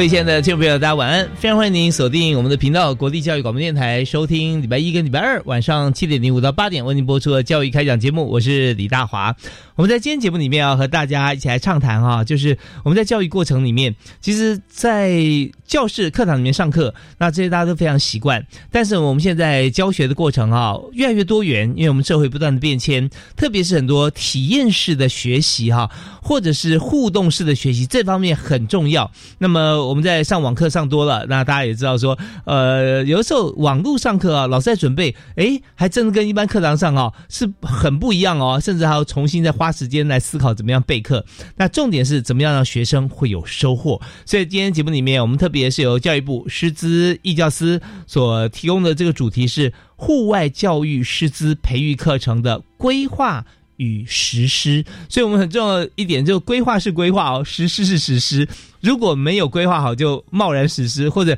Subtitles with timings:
[0.00, 1.28] 各位亲爱的听众朋友，大家晚安！
[1.36, 8.26] 非常欢迎您锁定我们的频道——国立教育广播电台，收听礼拜一跟礼拜二晚上七点零五到八点为您播出的教育开讲节目。
[8.26, 9.36] 我是李大华。
[9.76, 15.22] 我们在今天节目里面要和大家一起来畅谈哈，就是我们在教育过程里面，其实，在
[15.66, 18.46] 教室课堂里面上课，那这些大家都非常习惯。
[18.70, 25.90] 但是我们现在教学的过程啊，越来越多元，因为我们社会不断的变迁，特别是很多体验式的学习哈，
[26.22, 29.10] 或者是互动式的学习，这方面很重要。
[29.38, 41.26] 那么我们在上网课上多了，那大家也知道说，呃，有的时候网络上课啊，老师在准备，哎，还真的跟一般课堂上啊是很不一样哦，甚至还要重新再花时间来思考怎么样备课。
[41.56, 44.00] 那重点是怎么样让学生会有收获。
[44.24, 53.44] 所以今天节目里面，我们特别是由教育部师资义教司所提供的这个主题是户外教育师资培育课程的规划。
[53.80, 58.46] 与实施，所以我们很重要一点就规划是规划哦，实施是实施。
[58.82, 61.36] 如果没有规划好就贸然实施，或者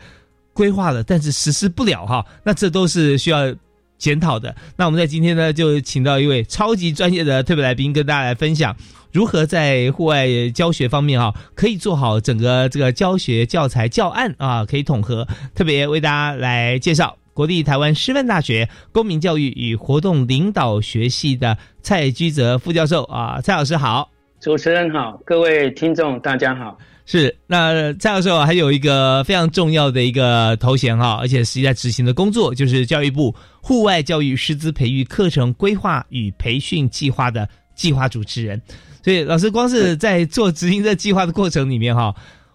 [0.52, 3.54] 规划了但是实施不了哈，那这都是需要
[3.96, 4.52] 检讨的。
[4.76, 8.76] 那我们在今天呢，就请到一位超级专业的特别来宾，跟大家来分享
[9.12, 15.28] 如何在户外教学方面啊，可以做好整个这个教学教材教案啊，可以统合。
[15.54, 17.16] 特别为大家来介绍。
[17.34, 24.10] 国立台湾师范大学公民教育与活动领导学系的蔡居泽副教授啊，蔡老师好，
[24.40, 26.78] 主持人好，各位听众大家好。
[27.04, 38.60] 是，那蔡教授还有一个非常重要的一个头衔哈，而且实际在执行的工作就是教育部户外教育师资培育课程规划与培训计划的计划主持人。
[39.02, 42.14] 所以老师光是在做执行这计划的过程里面哈，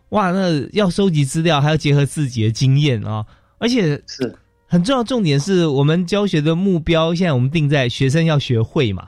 [0.10, 3.26] 哇，那要收集资料，还要结合自己的经验啊，
[3.58, 4.34] 而且是。
[4.70, 9.08] 很重要重点是我们教学的目标，现在我们定在学生要学会嘛，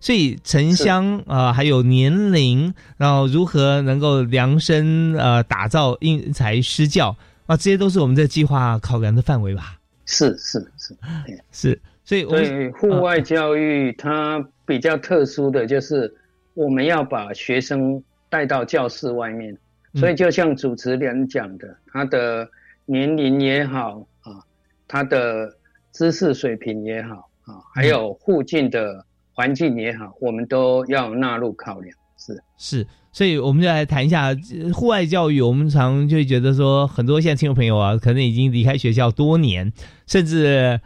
[0.00, 9.78] 所以城乡啊，还有年龄，然后如何能够量身呃打造因材施教啊，这些都是我们这计划考量的范围吧？
[10.06, 10.96] 是是是
[11.52, 16.10] 是，所以所以户外教育它比较特殊的就是
[16.54, 19.54] 我们要把学生带到教室外面，
[19.96, 22.48] 所以就像主持人讲的，他的
[22.86, 24.06] 年龄也好。
[24.86, 25.56] 他的
[25.92, 31.96] 知识水平也好啊，还有附近的环境也好，我们都要纳入考量。
[32.16, 34.30] 是是，所以我们就来谈一下
[34.72, 35.40] 户外教育。
[35.40, 39.72] 我们常就觉得说，很多现在亲友朋友啊，可能已经离开学校多年，
[40.06, 40.80] 甚至。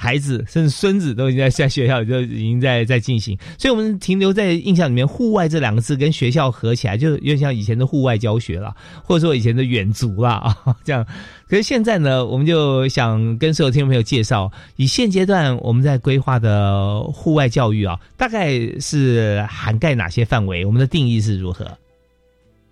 [0.00, 8.74] 孩子甚至孙子都已经在在学校就已经在在进行，所以我们停留在印象里面，户外这两个字跟学校合起来，就有点像以前的户外教学了，
[9.04, 11.06] 或者说以前的远足啦啊这样。
[11.46, 20.64] 可是现在呢，我们就想跟所有听众朋友介绍，以现阶段我们在规划的户外教育啊，大概是涵盖哪些范围？
[20.64, 21.66] 我们的定义是如何？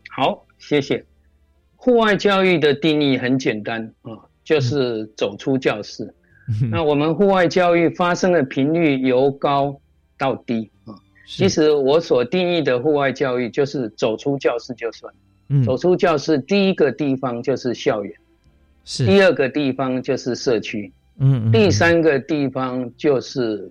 [0.09, 1.05] 好，谢谢。
[1.77, 6.15] 户外教育的定义很简单啊，就是走出教室。
[6.71, 9.79] 那我们户外教育发生的频率由高
[10.17, 10.95] 到低啊。
[11.27, 15.13] 其实我所定义的户外教育就是走出教室就算，
[15.63, 18.15] 走出教室第一个地方就是校园，
[18.87, 19.05] 是。
[19.05, 23.71] 第二个地方就是社区，嗯，第三个地方就是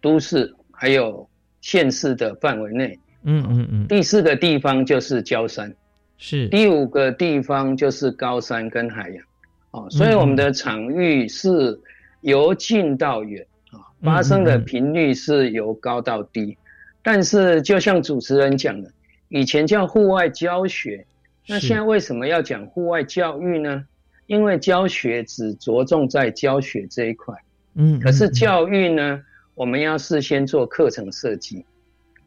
[0.00, 1.28] 都市还有
[1.60, 5.72] 县市的范围内，嗯嗯嗯，第四个地方就是郊山，
[6.16, 6.48] 是。
[6.48, 9.24] 第五个地方就是高山跟海洋，
[9.70, 11.78] 哦，所以我们的场域是。
[12.20, 16.56] 由近到远啊，发生的频率是由高到低，
[17.02, 18.90] 但是就像主持人讲的，
[19.28, 21.06] 以前叫户外教学，
[21.46, 23.84] 那现在为什么要讲户外教育呢？
[24.26, 27.34] 因为教学只着重在教学这一块，
[27.76, 29.22] 嗯，可是教育呢，
[29.54, 31.64] 我们要事先做课程设计，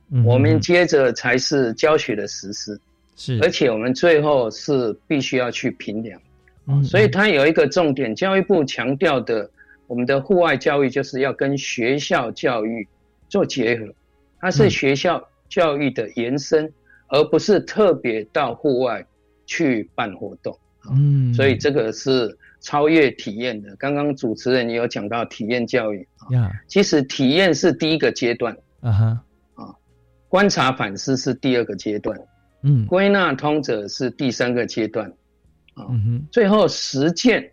[0.09, 2.79] 嗯我们接着才是教学的实施，
[3.15, 6.19] 是，而且我们最后是必须要去评量。
[6.65, 9.47] 嗯所以它有一个重点，教育部强调的，
[9.91, 12.87] 我们的户外教育就是要跟学校教育
[13.27, 13.93] 做结合，
[14.39, 16.71] 它是嗯学校教育的延伸，
[17.09, 19.05] 而不是特别到户外
[19.45, 20.57] 去办活动。
[20.89, 23.75] 嗯，所以这个是超越体验的。
[23.75, 29.23] 刚刚主持人也有讲到体验教育，啊其实体验是第一个阶段，啊哈
[29.55, 29.75] 啊，
[30.29, 32.17] 观察反思是第二个阶段，
[32.63, 35.11] 嗯归纳通则是第三个阶段，
[35.75, 37.51] 嗯哼，最后实践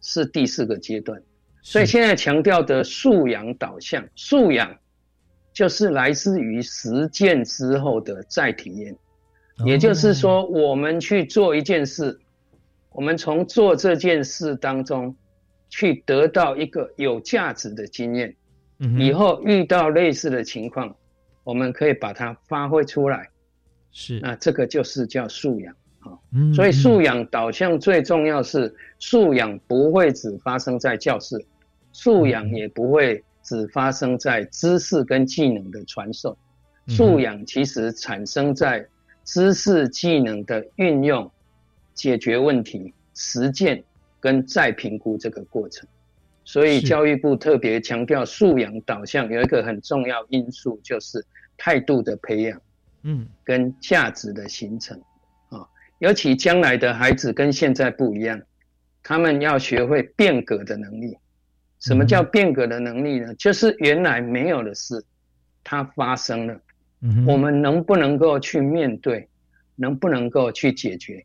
[0.00, 1.22] 是第四个阶段。
[1.68, 4.72] 所以现在强调的素养导向，素养
[5.52, 8.96] 就是来自于实践之后的再体验。
[9.64, 12.20] 也就是哦说，我们去做一件事，
[12.90, 15.16] 我们从做这件事当中
[15.68, 18.36] 去得到一个有价值的经验，
[18.96, 20.94] 以后遇到类似的情况，
[21.42, 23.28] 我们可以把它发挥出来。
[23.90, 25.74] 是，那这个就是叫素养。
[25.98, 26.14] 啊
[26.54, 31.44] 所以素养导向最重要是素养不会只发生在教室，
[31.96, 36.36] 素养也不会只发生在知识跟技能的传授，
[36.86, 38.86] 嗯素养其实产生在
[39.24, 41.30] 知识技能的运用、
[41.94, 43.82] 解决问题、实践
[44.20, 45.88] 跟再评估这个过程。
[46.44, 51.24] 所以教育部特别强调素养导向有一个很重要因素，就是
[51.56, 52.60] 态度的培养。
[53.08, 55.00] 嗯跟价值的形成
[55.48, 55.64] 啊，
[56.00, 58.42] 尤其将来的孩子跟现在不一样，
[59.02, 61.16] 他们要学会变革的能力。
[61.78, 63.34] 什么叫变革的能力呢？
[63.34, 65.04] 就是原来没有的事，
[65.62, 66.60] 它发生了，
[67.02, 69.28] 嗯，我们能不能够去面对，
[69.76, 71.24] 能不能够去解决？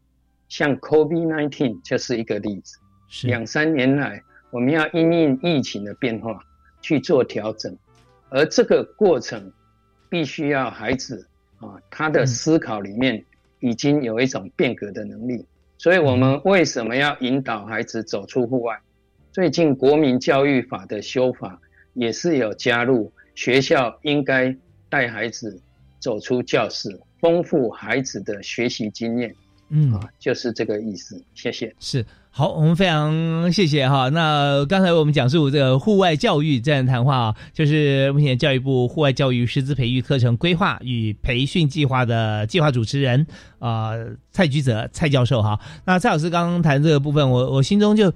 [0.49, 2.77] 像 COVID-19 就是一个例子。
[3.07, 4.21] 是两三年来，
[4.51, 6.39] 我们要因应疫情的变化
[6.81, 7.75] 去做调整，
[8.29, 9.51] 而这个过程
[10.09, 11.27] 必须要孩子
[11.59, 13.23] 啊，他的思考里面
[13.59, 15.45] 已经有一种变革的能力。
[15.77, 18.79] 所以，我们为什么要引导孩子走出户外？
[19.33, 21.57] 最近国民教育法的修法
[21.93, 24.53] 也是有加入，学校应该
[24.89, 25.57] 带孩子
[25.99, 29.33] 走出教室，丰富孩子的学习经验
[29.69, 31.23] 嗯啊，就是这个意思。
[31.33, 31.73] 谢谢。
[31.79, 34.09] 是好，我们非常谢谢哈。
[34.09, 43.25] 那刚才我们讲述这个户外教育这样的谈话啊，就是目前教育部户外教育师资培育课程规划与培训计划的计划主持人
[43.59, 45.57] 啊、呃蔡菊泽蔡教授哈。
[45.85, 48.11] 那蔡老师刚刚谈这个部分，我我心中就。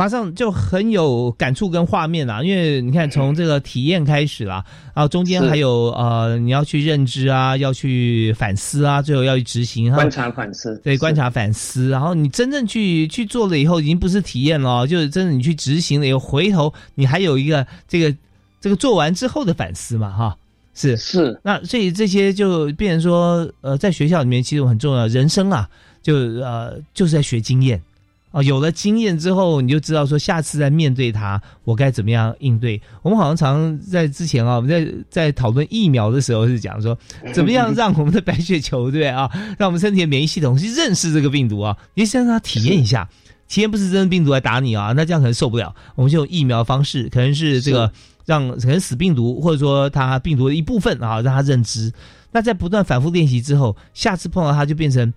[0.00, 4.64] 马上就很有感触跟画面啦，因为你看从这个体验开始啦，
[4.94, 18.16] 然后中间还有呃你要去认知啊，要去反思啊，最后要去执行，哈观察反思，对，观察反思，然后你真正去去做了以后，已经不是体验了哦，就是真的你去执行了以后，回头你还有一个这个
[18.58, 20.34] 这个做完之后的反思嘛，哈，
[20.74, 20.96] 是。
[20.96, 25.68] 是那所以这些就变成说，呃，在学校里面其实很重要，人生啊，
[26.02, 27.82] 就呃就是在学经验。
[28.30, 32.80] 啊，有了经验之后，你就知道说下次再面对它，我该怎么样应对。
[33.02, 36.96] 我们好像常在之前啊，我们在在讨论疫苗的时候是讲说，
[37.34, 43.08] 怎么样让我们的白血球对啊，让我们身体的免疫系统去认识这个病毒啊，也先让它体验一下。
[43.48, 45.74] 体验不是真的病毒来打你啊，那这样可能受不了。
[45.96, 47.90] 我们就用疫苗方式，可能是这个
[48.24, 51.92] 让可能死病毒，或者说它病毒的一部分啊，让它认知。
[52.30, 55.12] 那在不断反复练习之后，下次碰到它就变成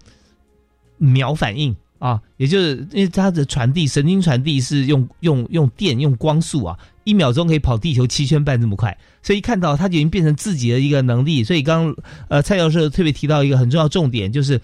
[0.97, 11.45] 秒反应啊，也就是因为它的传递神经传递是用用用电用光速啊，一秒钟可以跑地球七圈半这么快，所以一看到它就已经变成自己的一个能力。
[11.45, 11.95] 所以刚
[12.27, 14.59] 呃蔡教授特别提到一个很重要重点，就是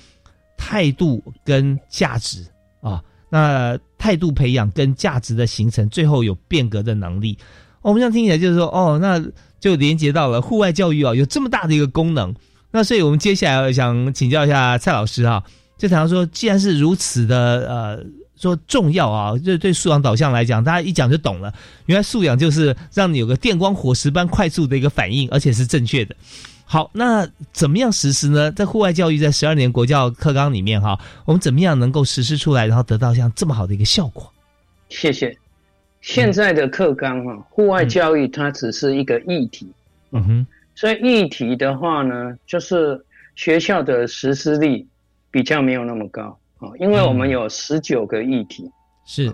[0.57, 2.45] 态度跟价值
[2.81, 3.01] 啊。
[3.29, 7.37] 那态度培养跟价值的形成，最后有变革的能力。
[7.81, 9.23] 我们这样听起来就是说，哦，那
[9.61, 12.35] 就连接到了户外教育啊，有这么大的一个功能。
[12.71, 15.41] 那所以我们接下来想请教一下蔡老师啊，
[15.79, 18.05] 就谈到说，既然是如此的呃
[18.35, 21.51] 说重要啊，就对素养导向来讲，大家一讲就懂了。
[21.87, 26.15] 原来素养就是让你有个电光火石般快速的一个反应，而且是正确的。
[26.65, 28.51] 好，那怎么样实施呢？
[28.51, 34.31] 在户外教育在十二年国教课纲里面哈，我们怎么样能够实施出来，然后得到像这么好的一个效果？
[34.89, 35.35] 谢谢。
[36.01, 39.67] 现在的课纲哈、户外教育它只是一个议题，
[40.11, 43.03] 嗯哼，所以议题的话呢，就是
[43.35, 44.87] 学校的实施力
[45.31, 48.69] 比较没有那么高啊，因为我们有十九个议题，
[49.05, 49.33] 是，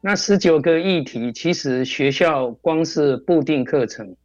[0.00, 4.16] 那十九个议题其实学校光是固定课程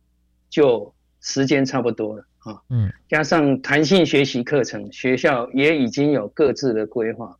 [0.50, 2.92] 就时间差不多了啊，嗯。
[3.08, 7.36] 加上弹性学习课程，学校也已经有各自的规划，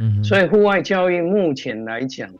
[0.00, 2.30] 嗯，所以户外教育目前来讲，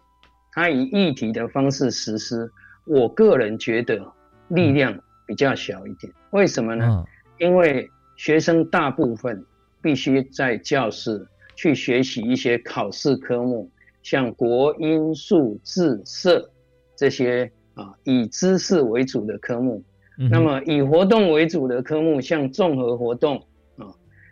[0.52, 2.50] 它以议题的方式实施，
[2.87, 4.00] 我个人觉得
[4.49, 6.12] 力量比较小一点。
[6.30, 6.87] 为什么呢？
[6.88, 7.06] 嗯。
[7.38, 9.44] 因为学生大部分
[9.82, 13.70] 必须在教室去学习一些考试科目，
[14.02, 16.50] 像国英数自社
[16.97, 19.82] 这些啊以知识为主的科目。
[20.30, 23.37] 那么以活动为主的科目，像综合活动
[23.76, 23.87] 啊，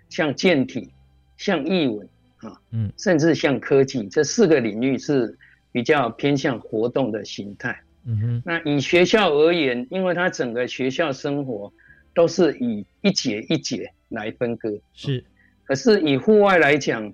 [0.08, 0.92] 像健体，
[1.36, 5.38] 像译文啊，嗯，甚至像科技，这四个领域是
[5.70, 7.80] 比较偏向活动的形态。
[8.04, 11.72] 嗯哼，那以学校而言，因为它整个学校生活
[12.14, 15.24] 都是以一节一节来分割，是。
[15.66, 17.12] 可是以户外来讲，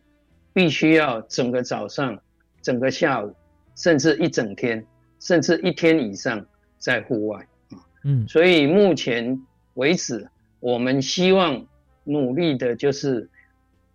[0.53, 2.21] 必须要整个早上、
[2.61, 3.35] 整个下午，
[3.75, 4.87] 甚至一整天，
[5.19, 6.47] 甚至一天以上
[6.79, 7.41] 在户外。
[7.71, 7.81] 啊。
[8.05, 9.41] 嗯，所以目前
[9.75, 10.29] 为止，
[10.61, 11.67] 我们希望
[12.05, 13.29] 努力的就是，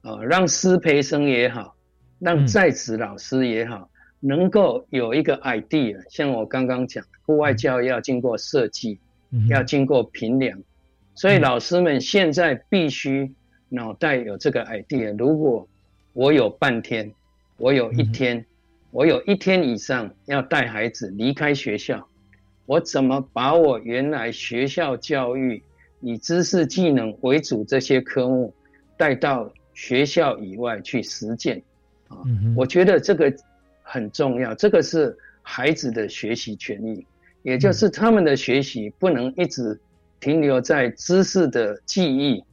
[0.02, 1.76] 呃，让师培生也好，
[2.20, 3.90] 让在职老师也好。
[4.20, 9.00] 能够有一个 idea，像我刚刚讲，户外教育要经过设计，
[9.48, 10.60] 要经过评量，
[11.14, 13.32] 所以老师们现在必须
[13.70, 15.16] 脑袋有这个 idea。
[15.18, 15.68] 如果
[16.14, 17.12] 我有半天，
[17.58, 18.46] 我有一天，
[18.92, 22.08] 我有一天以上要带孩子离开学校，
[22.66, 25.62] 我怎么把我原来学校教育
[26.02, 28.54] 以知识技能为主这些科目
[28.96, 31.62] 带到学校以外去实践？
[32.08, 32.18] 啊，
[32.56, 33.34] 我觉得这个。
[33.90, 37.06] 很重要，这个是孩子的学习权益，
[37.42, 39.80] 也就是他们的学习不能一直
[40.20, 42.44] 停留在知识的记忆、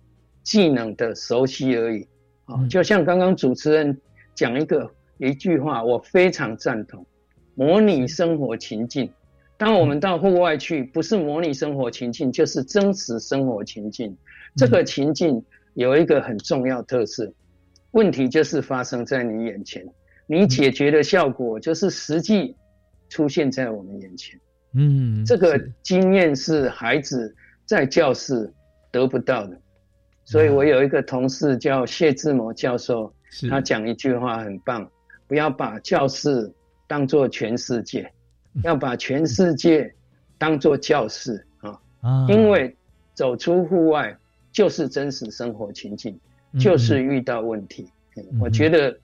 [0.44, 2.06] 技能的熟悉而已。
[2.44, 4.00] 啊，就像刚刚主持人
[4.36, 7.04] 讲一个一句话，我非常赞同：
[7.56, 9.10] 模拟生活情境。
[9.56, 14.16] 当我们到户外去，不是模拟生活情境，就是真实生活情境。
[14.56, 15.42] 这个情境
[15.74, 17.32] 有一个很重要特色，
[17.92, 19.84] 问题就是发生在你眼前。
[20.26, 22.56] 你解决的效果就是实际
[23.10, 24.40] 出现在我们眼前，
[24.74, 27.34] 嗯，这个经验是孩子
[27.66, 28.52] 在教室
[28.90, 29.60] 得不到的，
[30.24, 33.12] 所以我有一个同事叫谢志摩教授，
[33.48, 34.90] 他讲一句话很棒：
[35.26, 36.52] 不要把教室
[36.86, 38.10] 当做全世界，
[38.62, 39.94] 要把全世界
[40.38, 41.78] 当做教室啊！
[42.00, 42.74] 啊，因为
[43.14, 44.16] 走出户外
[44.52, 46.18] 就是真实生活情境，
[46.58, 47.88] 就是遇到问题。
[48.40, 48.98] 我觉得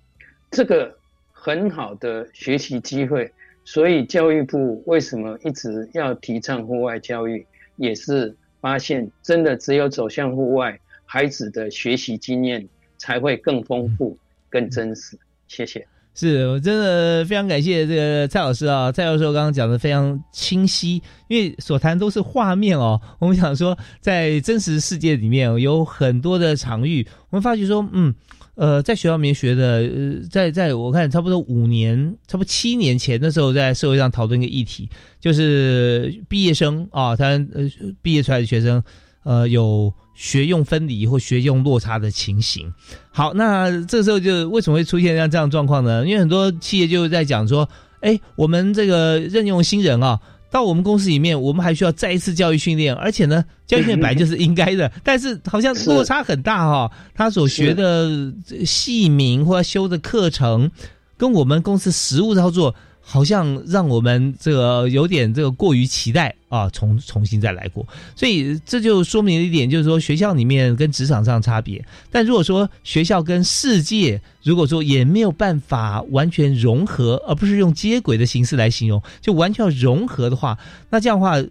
[0.50, 0.96] 这个。
[1.42, 3.32] 很好的学习机会，
[3.64, 7.46] 所以教育部为什么一直要提倡户外教育，
[7.76, 10.78] 也是发现真的只有走向户外，
[11.12, 12.64] 孩子的学习经验
[12.96, 14.16] 才会更丰富、
[14.48, 15.18] 更真实。
[15.48, 15.84] 谢谢。
[16.14, 23.00] 是我真的非常感谢这个蔡老师啊，蔡教授刚刚讲的非常清晰，因为所谈都是画面哦。
[23.18, 28.14] 我们想说，在真实世界里面有很多的场域，我们发觉说，嗯。
[28.56, 34.86] 呃，在学校里面学的，呃，在在我看差不多五年，差不多七年前的时候，在社会上讨论一个议题，
[35.18, 37.24] 就是毕业生啊，他
[37.54, 37.70] 呃
[38.02, 38.82] 毕业出来的学生，
[39.22, 39.90] 呃，有
[40.20, 42.70] 学用分离或学用落差的情形。
[43.10, 46.06] 好，那这时候就为什么会出现像这样状况呢？
[46.06, 47.66] 因为很多企业就在讲说，
[48.00, 50.20] 哎，我们这个任用新人啊。
[50.50, 56.90] 到我们公司里面，我们还需要再一次教育训练，而且呢，教育训练本来就是应该的， 但是好像落差很大哈。
[57.14, 58.30] 他所学的
[58.66, 60.70] 系名或修的课程，
[61.16, 62.74] 跟我们公司实务操作。
[63.10, 71.84] 好像让我们这个有点这个过于期待啊，重重新再来过，所以这就说明了一点，就是说学校里面跟职场上差别。
[72.08, 80.56] 但如果说学校跟世界，如果说也没有办法完全融合，而不是用接轨的形式来形容，就完全要融合的话，
[80.90, 81.42] 那这样的话。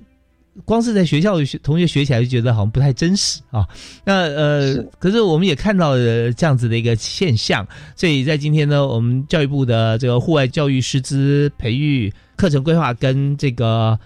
[0.65, 3.65] 光是在学校学同学学起来就觉得好像不太真实啊。
[4.03, 7.65] 那呃，可是我们也看到了这样子的一个现象，
[7.95, 13.97] 所以在今天呢，我们教育部的这个户外教育师资培育课程规划跟这个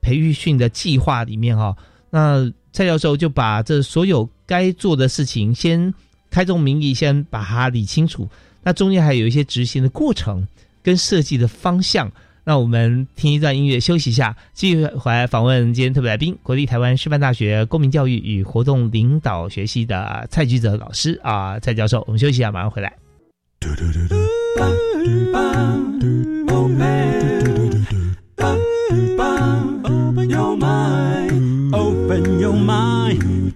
[0.00, 1.76] 培育训的计划里面哈，
[2.10, 5.94] 那蔡教授就把这所有该做的事情先
[6.30, 8.28] 开宗明义，先把它理清楚。
[8.62, 10.46] 那中间还有一些执行的过程
[10.82, 12.10] 跟设计的方向。
[12.44, 22.02] 那我们听一段音乐休息一下，继续回来访问今天特别来宾，国立台湾师范大学公民教育与活动领导学系的蔡居泽老师啊，蔡教授。
[22.06, 22.92] 我们休息一下，马上回来。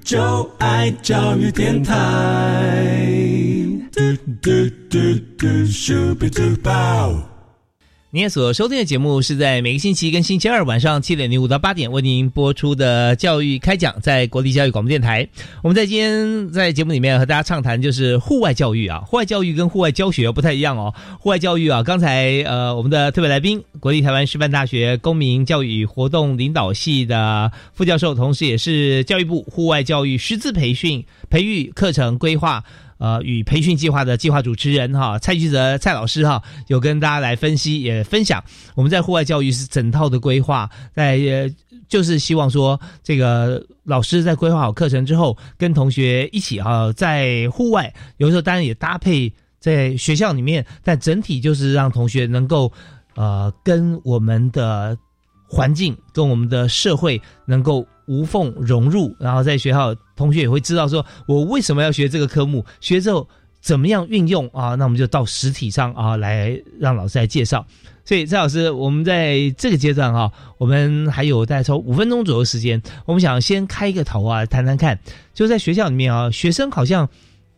[0.04, 1.94] 就爱教育电台。
[8.14, 15.28] 您所收听的节目是在每个星期跟星期二晚上七点零五到八点为您播出的教育开讲，在国立教育广播电台。
[15.64, 20.94] 我们在今天在节目里面和大家畅谈就是户外教育啊，户外教育跟户外教学不太一样哦。
[21.18, 32.62] 户外教育啊，刚才呃我们的特别来宾，国立台湾师范大学公民教育活动领导系的副教授，同时也是教育部户外教育师资培训培育课程规划。
[33.04, 38.42] 呃，与培训计划的计划主持人哈蔡菊泽蔡老师哈，有跟大家来分析也分享，
[38.74, 41.20] 我们在户外教育是整套的规划，在
[41.86, 49.30] 就是希望说这个老师在规划好课程之后，跟同学一起哈在户外，有时候当然也搭配
[49.60, 52.72] 在学校里面，但整体就是让同学能够
[53.16, 54.96] 呃跟我们的
[55.54, 57.86] 环境跟我们的社会能够。
[58.06, 63.26] 无缝融入，然后在学校同学也会知道说，我为什么要学这个科目，学之后
[63.62, 64.74] 怎么样运用啊？
[64.74, 67.64] 那我们就到实体上啊，来让老师来介绍。
[68.04, 74.98] 所以蔡老师，我们在这个阶段哈，我们还有大概超五分钟左右时间，我们想先开一个头啊，谈谈看，
[75.32, 77.08] 就在学校里面啊，学生好像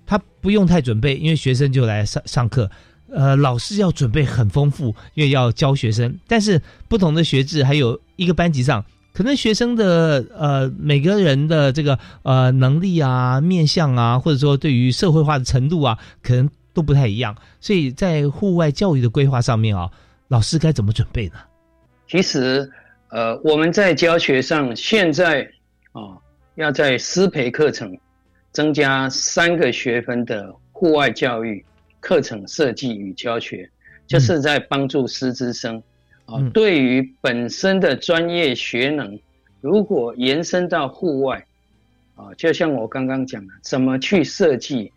[0.06, 2.70] 他不用太准备，因为学生就来上上课，
[3.10, 8.84] 呃，老师要准备很丰富，因为要教学生，但是不同的学制，还有一个班级上。
[9.12, 17.34] 可能学生的呃每个人的这个呃能力啊、面相啊，或者说对于社会化的程度啊，可能都不太一样。
[17.58, 19.90] 所以在户外教育的规划上面啊，
[20.28, 21.36] 老师该怎么准备呢？
[22.06, 22.70] 其实
[23.08, 25.48] 呃我们在教学上现在
[25.92, 26.20] 啊
[26.56, 27.96] 要在师培课程
[28.52, 31.64] 增加三个学分的户外教育
[32.06, 33.68] 课程设计与教学，
[34.06, 35.82] 就是在帮助师资生。
[36.24, 39.18] 啊，对于本身的专业学能，
[39.60, 41.44] 如果延伸到户外，
[42.14, 44.92] 啊，就像我刚刚讲的，怎么去设计，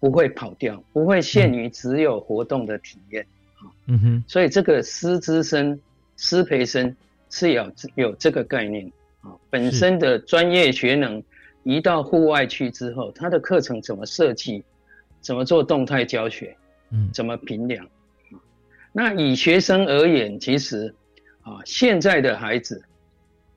[0.00, 3.22] 不会跑掉，不会限于只有活动的体验，
[3.56, 5.78] 啊，嗯哼，所以这个师资生、
[6.16, 6.96] 师培生
[7.28, 11.22] 是有有这个概念，啊，本身的专业学能
[11.64, 14.64] 移到户外去之后，他的课程怎么设计，
[15.26, 16.56] 怎么做动态教学，
[16.92, 17.84] 嗯，怎么评量。
[18.92, 20.94] 那以学生而言，其实
[21.42, 22.80] 啊，现在的孩子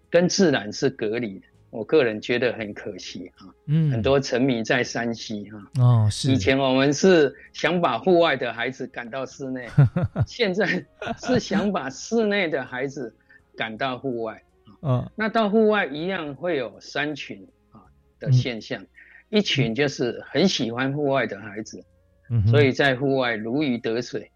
[0.09, 1.45] 跟自然是隔离的。
[1.69, 5.71] 我个人觉得很可惜啊，嗯，很多沉迷在山西哈。
[5.79, 6.31] 哦，是。
[6.31, 9.69] 以前我们是想把户外的孩子赶到室内，
[10.25, 10.83] 现在
[11.23, 13.15] 是想把室内的孩子
[13.55, 14.41] 赶到户外。
[14.81, 17.79] 嗯， 那到户外一样会有山群啊
[18.19, 18.83] 的现象，
[19.29, 21.83] 一群就是很喜欢户外的孩子，
[22.29, 24.29] 嗯，所以在户外如鱼得水。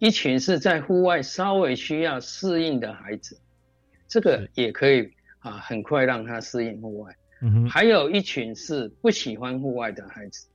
[0.00, 3.38] 一群是在户外稍微需要适应的孩子，
[4.08, 7.14] 这个也可以啊，很快让他适应户外。
[7.40, 10.46] 嗯还有一群是不喜欢户外的孩子，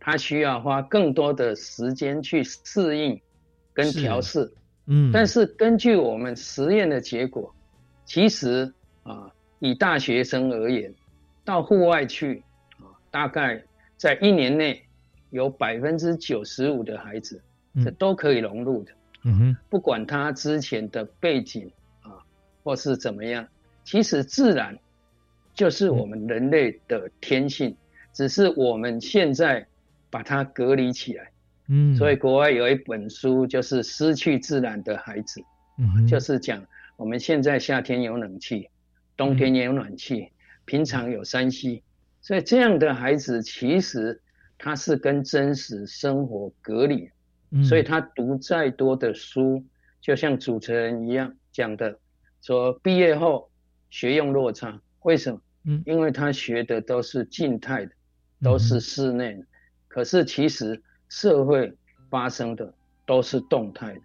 [0.00, 3.20] 他需要花更多的时间去适应
[3.72, 4.50] 跟调试。
[4.86, 5.10] 嗯。
[5.12, 7.54] 但是根据我们实验的结果，
[8.04, 8.70] 其实
[9.04, 10.92] 啊，以大学生而言，
[11.44, 12.49] 到户外去啊，
[13.10, 13.62] 大概
[13.96, 14.82] 在一年内
[15.30, 17.42] 有百分之九十五的孩子。
[17.84, 18.90] 这都可以融入的，
[19.22, 21.70] 嗯哼，不管他之前的背景
[22.02, 22.18] 啊，
[22.64, 23.46] 或是怎么样，
[23.84, 24.76] 其实自然
[25.54, 27.76] 就是我们人类的天性，
[28.12, 29.64] 只是我们现在
[30.10, 31.30] 把它隔离起来，
[31.68, 35.40] 嗯，所以国外有一本书就是《失去自然的孩子》，
[35.78, 38.68] 嗯就是讲我们现在夏天有冷气，
[39.16, 40.32] 冬天也有暖气，
[40.64, 41.84] 平常有山溪，
[42.20, 44.20] 所以这样的孩子其实
[44.58, 47.10] 他是跟真实生活隔离。
[47.64, 49.64] 所以他读再多的书，
[50.00, 51.98] 就像主持人一样讲的，
[52.40, 53.50] 说毕业后
[53.90, 55.40] 学用落差，为什么？
[55.64, 57.92] 嗯，因为他学的都是静态的，
[58.40, 59.44] 都是室内的，
[59.88, 61.76] 可是其实社会
[62.08, 62.72] 发生的
[63.04, 64.00] 都是动态的，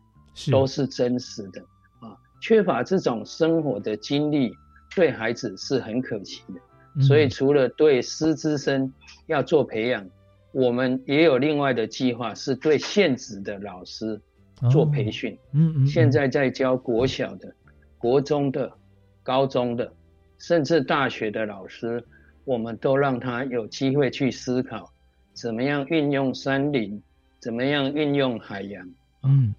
[0.51, 1.61] 都是真实的
[1.99, 2.17] 啊。
[2.41, 4.51] 缺乏这种生活的经历，
[4.95, 6.59] 对孩子是很可惜的。
[7.01, 8.91] 所以除了对师资生
[9.27, 10.07] 要做培养。
[10.51, 14.17] 我们也有另外的计划，是对现职的老师
[14.71, 15.37] 做培训。
[15.51, 17.53] 嗯嗯，现在在教国小的、
[17.97, 18.71] 国中的、
[19.21, 19.91] 高中的，
[20.37, 22.01] 甚至大学的老师，
[22.45, 24.89] 我们都让他有机会去思考，
[25.33, 27.03] 怎么样运用山林，
[27.37, 28.89] 怎么样运用海洋。
[29.23, 29.53] 嗯，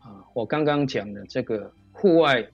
[0.00, 2.46] 啊，我刚刚讲的这个户外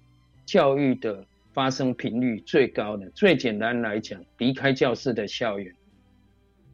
[0.46, 5.74] 教育的发生频率最高的，最简单来讲，离开教室的校园。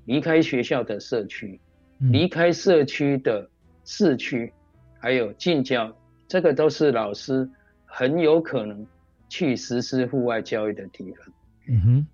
[0.05, 1.61] 离开学校的社区，
[1.99, 3.47] 离开社区的
[3.85, 4.51] 市区，
[4.99, 5.95] 还有近郊，
[6.27, 7.47] 这个都是老师
[7.85, 8.87] 很有可能
[9.29, 11.35] 去实施户外教育的地方。
[11.69, 12.07] 嗯哼。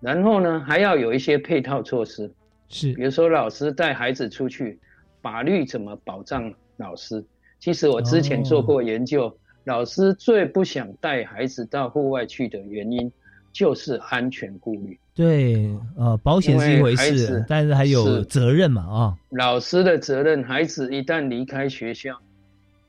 [0.00, 2.32] 然后呢，还要有一些配套措施，
[2.68, 4.80] 是，比如说老师带孩子出去，
[5.22, 7.24] 法律怎么保障老师？
[7.60, 13.12] 其实我之前做过研究，老师最不想带孩子到户外去的原因，
[13.52, 14.98] 就是安全顾虑。
[15.14, 22.18] 对，呃，保险是一回事，但是还有责任嘛，啊，老师的责任，孩子一旦离开学校，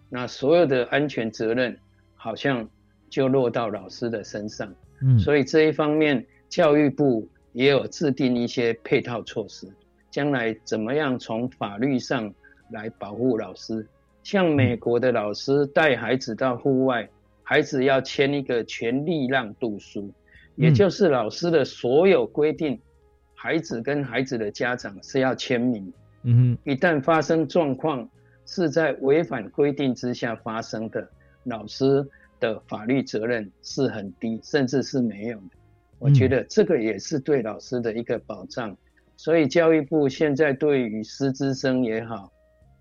[0.09, 1.77] 那所有的安全责任
[2.15, 2.65] 好像
[3.09, 4.73] 就落到老师的身上。
[5.01, 9.67] 嗯，所以这一方面，教育部也有制定一些配套措施，
[10.09, 12.33] 将来怎么样从法律上
[12.69, 13.85] 来保护老师？
[14.23, 17.09] 像美国的老师带孩子到户外，
[17.43, 20.11] 孩子要签一个全力让渡书。
[20.55, 22.79] 也就是老师的所有规定，
[23.33, 25.91] 孩子跟孩子的家长是要签名。
[26.23, 28.07] 嗯哼，一旦发生状况
[28.45, 31.09] 是在违反规定之下发生的，
[31.45, 32.05] 老师
[32.39, 35.57] 的法律责任是很低，甚至是没有的。
[35.97, 38.75] 我觉得这个也是对老师的一个保障。
[39.15, 42.31] 所以教育部现在对于师资生也好，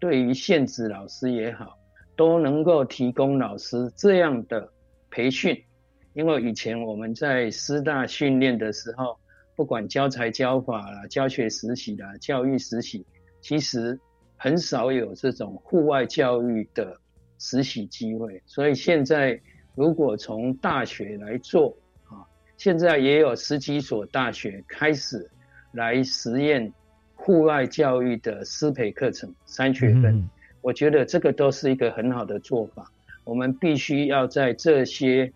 [0.01, 1.79] 对于现职老师也好，
[2.17, 4.69] 都能够提供老师这样的
[5.11, 5.63] 培训。
[6.15, 9.17] 因为以前我们在师大训练的时候，
[9.55, 13.07] 不管教材教法啦、教学实习啦、教育实习，
[13.41, 13.97] 其实
[14.37, 16.97] 很少有这种户外教育的
[17.39, 18.43] 实习机会。
[18.47, 19.41] 所以现在
[19.77, 21.77] 如果从大学来做
[22.09, 25.31] 啊，现在也有十几所大学开始
[25.75, 26.73] 来实验
[27.23, 30.29] 户外教育的师培课程三学分，
[30.61, 32.91] 我觉得这个都是一个很好的做法。
[33.25, 35.33] 我们必须要在这些。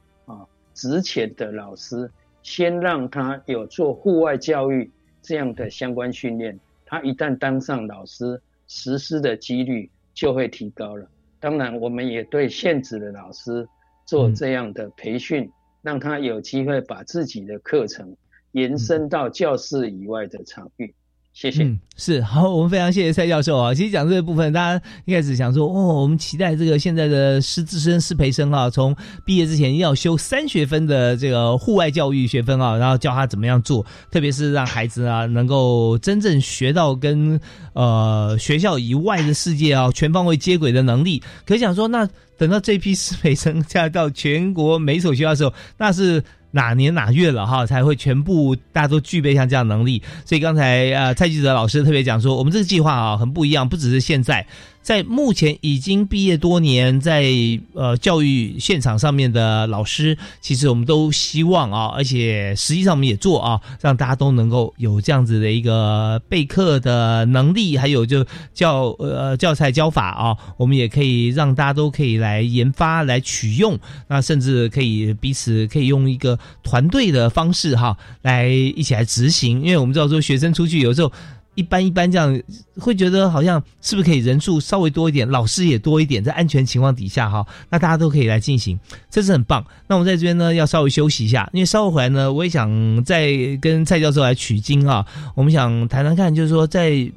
[0.75, 2.11] 之前的老师
[2.43, 4.91] 先让他有做户外教育
[5.23, 11.07] 这样的相关训练，他一旦当上老师，实施的几率就会提高了。
[11.39, 13.69] 当然，我们也对现职的老师
[14.05, 15.49] 做这样的培训，
[15.81, 18.17] 让他有机会把自己的课程
[18.51, 20.93] 延伸到教室以外的场域。
[21.35, 23.75] 谢谢，是好，我们非常谢谢蔡教授啊。
[23.75, 28.95] 其实讲这个部分，大家一开始想说，哦，我们期待这个现在的师资生、师培生啊，从
[29.25, 37.41] 毕业之前要修三学分的这个户外教育学分啊，然后教他怎么样做，特别是让孩子啊能够真正学到跟
[37.73, 41.21] 呃学校以外的世界啊全方位接轨的能力。
[41.45, 46.23] 可想说，那等到这批师培生 下到全国每所学校的时候，那是。
[46.55, 50.01] 哪年哪月了哈，才会全部大家都具备像这样能力？
[50.25, 54.47] 所以刚才呃蔡记者老师特别讲说，我们这个计划啊很不一样，不只是现在。
[54.85, 57.25] 在目前已经毕业多年，在
[57.73, 81.11] 呃教育现场上面的老师，其实我们都希望啊，而且实际上我们也做啊，让大家都能够有这样子的一个备课的能力，还有就教呃教材教法啊，我们也可以让大家都可以来研发来取用，那甚至可以彼此可以用一个团队的方式哈，来一起来执行，因为我们知道说学生出去有时候。
[81.55, 82.43] 一般一般这样
[82.79, 88.79] 会觉得好像是不是可以人数稍微多一点，老师也多一点，在安全情况底下哈，那大家都可以来进行，
[89.11, 89.65] 这是很棒。
[89.87, 95.07] 那我们在这边呢要稍微休息一下，因为稍后回来呢，我也想再跟蔡教授来取经啊。
[95.35, 97.11] 我们想谈谈看，就是说在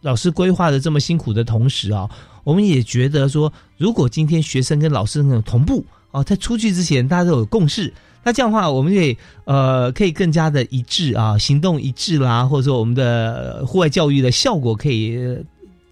[0.00, 2.08] 老师规划的这么辛苦的同时啊，
[2.44, 7.92] 我们也觉得说，如果今天学生跟老师能同步啊，在出去之前大家都有共识。
[8.26, 15.16] 那这样的话，我们可以呃，可以更加的一致啊，行动一致啦，或者说我们的户外教育的效果可以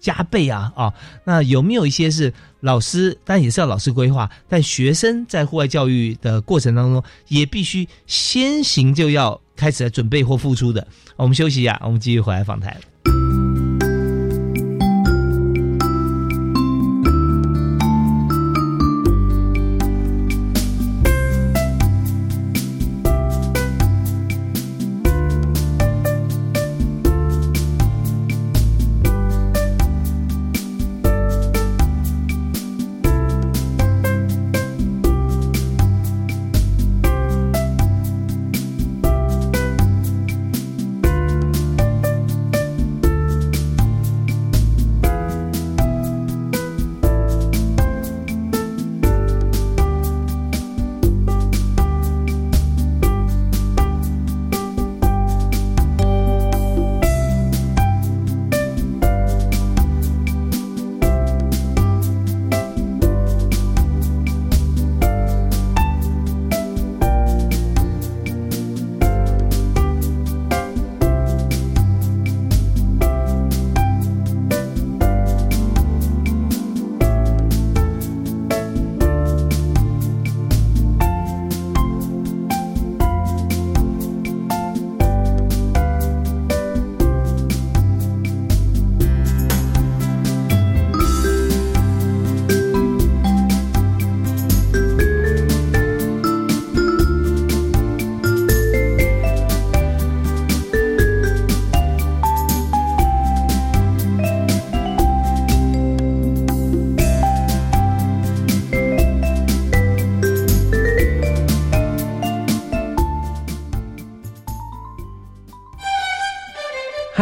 [0.01, 0.93] 加倍啊啊。
[1.23, 10.85] 那有没有一些是老师，但也是要老师规划，但学生在户外教育的过程当中，也必须先行就要开始来准备或付出的？
[11.15, 12.75] 我们休息一下，我们继续回来访谈。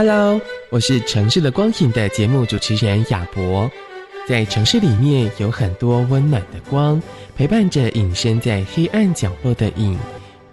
[0.06, 3.72] Hello，我是城市的光影的节目主持人亚博。
[4.28, 7.02] 在城市里面有很多温暖的光，
[7.38, 9.98] 陪伴着隐身在黑暗角落的影，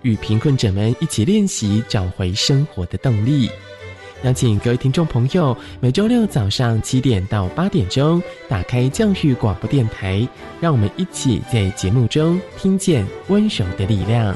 [0.03, 3.51] 与贫困者们一起练习找回生活的动力。
[4.23, 10.25] 邀请各位听众朋友，每周六早上七点到八点钟，打开教育广播电台，
[10.61, 14.33] 让我们一起在节目中听见温柔的力量。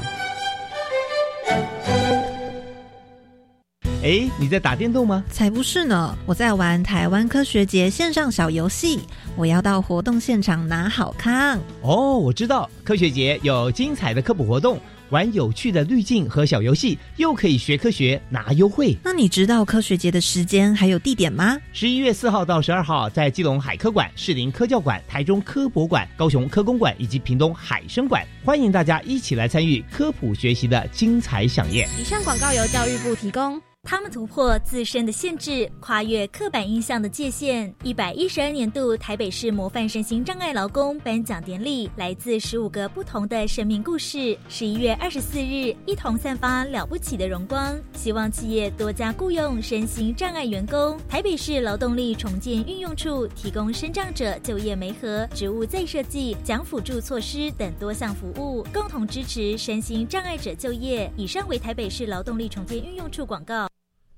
[4.05, 5.23] 哎，你在打电动吗？
[5.31, 6.15] 才不是呢！
[6.27, 8.99] 我在玩台湾科学节线上小游戏。
[9.35, 11.59] 我要到活动现场拿好康。
[11.81, 18.95] 哦，我知道科学节有精彩的科普活动，玩有趣的滤镜和小游戏，又可以学科学拿优惠。
[19.03, 21.57] 那你知道科学节的时间还有地点吗？
[21.73, 31.89] 十一月四号到十二号，在基隆海科馆、士林科教馆、台中科博馆、高雄科工馆以及屏东海生馆，欢迎大家一起来参与科普学习的精彩飨宴。
[31.99, 33.59] 以上广告由教育部提供。
[33.87, 37.71] 他们突破自身的限制，跨越刻板印象的界限。
[37.83, 44.35] 一百一十二年度台北市模范身心障碍劳工颁奖典礼，来自十五个不同的生命故事。
[44.49, 47.79] 十一月二十四日，一同散发了不起的荣光。
[47.93, 50.97] 希望企业多加雇佣身心障碍员工。
[51.07, 61.07] 台北市劳动力重建运用处提供身障者就业媒合、职务再设计、奖辅助措施等多项服务，共同支持身心障碍者就业。
[61.15, 63.67] 以上为台北市劳动力重建运用处广告。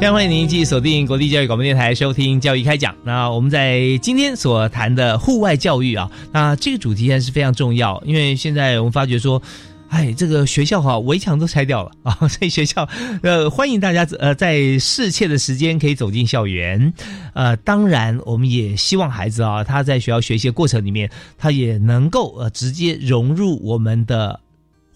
[0.00, 2.96] 非常欢迎您继续锁定国立教育广播电台收听教育开讲。
[3.04, 9.42] 那我们在今天所谈的户外教育啊，那这个主题还是非常重要，因为现在我们发觉说。
[9.90, 12.88] 哎，这个学校哈围墙都拆掉了啊，所以学校
[13.24, 16.94] 呃欢迎大家呃在适切的时间可以走进校园，
[17.34, 24.38] 呃当然我们也希望孩子啊他在学校学习的过程里面，他也能够呃直接融入我们的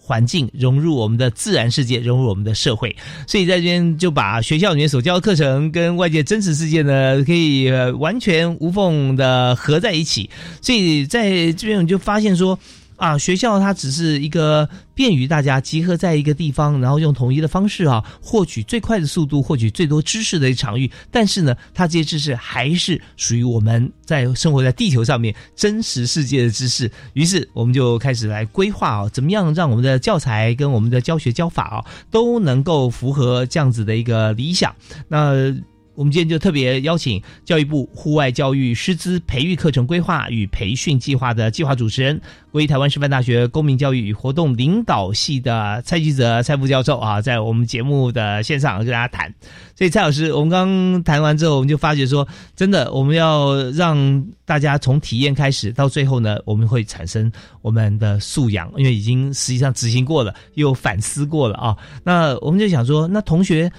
[0.05, 2.95] 环境，融入我们的自然世界，融入我们的社会。
[3.25, 10.29] 所以在这边就把学校里面所教的课程跟外界真实世界呢，可以完全无缝的合在一起。
[10.61, 12.57] 所以在这边我就发现说。
[12.97, 20.89] 啊，学校它只是一个便于大家集合在一个地方，然后用统一的方式啊，获取最快的速度，获取最多知识的一场域。
[21.11, 26.89] 但是呢，它这些知识还是属于我们在生活在地球上面真实世界的知识。
[27.13, 34.73] 于是，我们就开始来规划啊，怎么样让我们的教材跟我们的教学教法啊，都能够符合这样子的一个理想。
[35.07, 35.55] 那。
[35.95, 42.19] 我们今天就特别邀请教育部户外教育师资培育课程规划与培训计划的计划主持人，
[42.51, 49.33] 为台湾师范大学公民教育与活动领导系的蔡基泽蔡副教授啊，在我们节目的线上跟大家谈。
[49.73, 57.31] 所以蔡老师，我们刚谈完之后，我们就发觉说，真的我们要让大家从体验开始，到最后呢，我们会产生
[57.61, 61.77] 我们的素养，因为已经实际上执行过了，又反思过了啊。
[62.03, 63.71] 那我们就想说，那同学。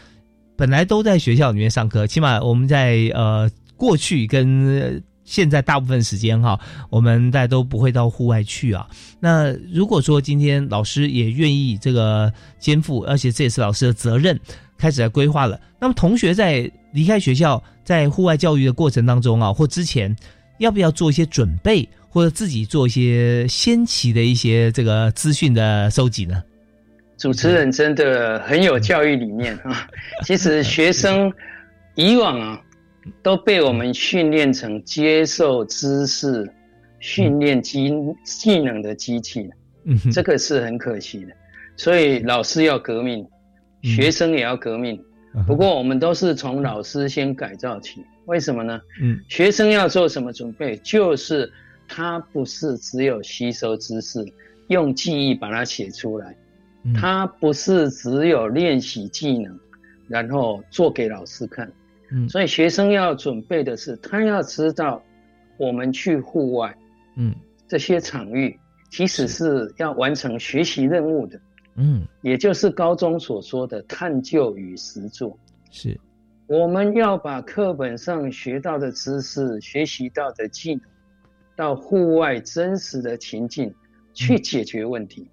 [0.56, 8.88] 本来都在学校里面上课，起码我们在呃过去跟现在大部分时间哈，我们大家都不会到户外去啊。
[9.20, 14.38] 那如果说今天老师也愿意这个肩负，而且这也是老师的责任，
[14.78, 15.60] 开始来规划了。
[15.80, 20.14] 那么同学在离开学校，在户外教育的过程当中啊，或之前
[20.58, 26.42] 要不要做一些准备，或者自己做一些先期的一些这个资讯的收集呢？
[27.16, 29.88] 主持人真的很有教育理念啊！
[30.24, 31.33] 其实学生
[31.94, 32.62] 以往啊
[33.22, 36.46] 都被我们训练成接受知识、
[36.98, 37.90] 训练技
[38.24, 39.48] 技能的机器，
[39.85, 41.33] 嗯，这个是很可惜的。
[41.76, 43.26] 所以老师要革命，
[43.83, 45.02] 学生也要革命。
[45.46, 48.81] 不过我们都是从老师先改造起，为什么呢？
[49.02, 50.76] 嗯，学生要做什么准备？
[50.79, 51.50] 就是
[51.88, 54.24] 他不是只有吸收知识，
[54.68, 56.35] 用记忆把它写出来。
[56.94, 59.59] 他不是只有练习技能，
[60.09, 61.70] 然后做给老师看。
[62.11, 65.03] 嗯，所以学生要准备的是，他要知道
[65.57, 66.77] 我们去户外，
[67.16, 67.35] 嗯，
[67.66, 68.57] 这些场域
[68.90, 71.40] 其实是要完成学习任务的。
[71.75, 75.37] 嗯，也就是高中所说的探究与实作。
[75.70, 75.99] 是
[76.46, 80.83] 我们要把课本上学到的知识、学习到的技能，
[81.57, 83.75] 到户外真实的情境
[84.14, 85.29] 去解决问题。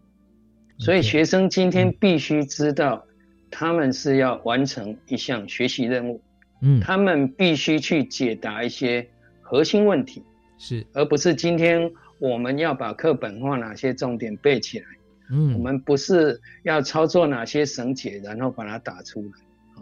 [0.77, 3.05] 所以学生今天必须知道，
[3.51, 6.21] 他们是要完成一项学习任务，
[6.61, 9.07] 嗯，他们必须去解答一些
[9.41, 10.23] 核心问题，
[10.57, 14.85] 是，而不是今天我们要把课本或哪些重点背起来，
[15.31, 19.31] 嗯，我们不是要操作哪些绳结，然后把它打出来。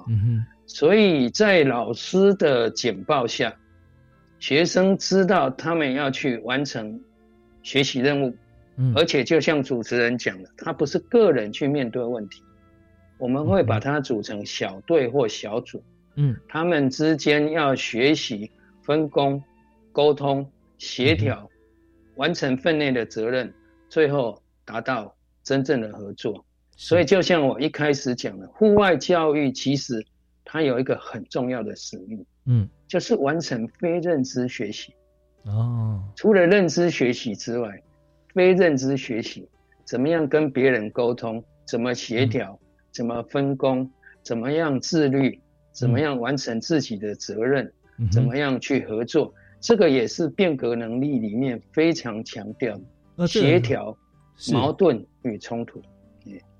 [0.07, 3.53] 嗯哼，所以在老师的简报下，
[4.39, 6.99] 学生知道他们要去完成
[7.61, 8.35] 学习任务，
[8.81, 12.41] 嗯，而且就像主持人讲的，他不是个人去面对问题，
[13.19, 15.83] 我们会把它组成小队或小组，
[16.15, 18.49] 嗯，他们之间要学习
[18.81, 19.41] 分工、
[19.91, 21.47] 沟通、协调，
[22.15, 23.53] 完成分内的责任，
[23.87, 26.43] 最后达到真正的合作。
[26.75, 30.03] 所以，就像我一开始讲的，户外教育其实
[30.43, 34.91] 它有一个很重要的使命，嗯，就是完成非认知学习。
[35.43, 37.79] 哦，除了认知学习之外，
[38.33, 39.47] 非认知学习
[39.85, 42.57] 怎么样跟别人沟通，怎么协调，
[42.91, 43.89] 怎么分工，
[44.23, 45.39] 怎么样自律，
[45.71, 52.79] 怎么样完成自己的责任，嗯怎么样去合作，这个也是变革能力里面非常强调
[53.27, 53.97] 协调、
[54.51, 55.81] 矛盾与冲突。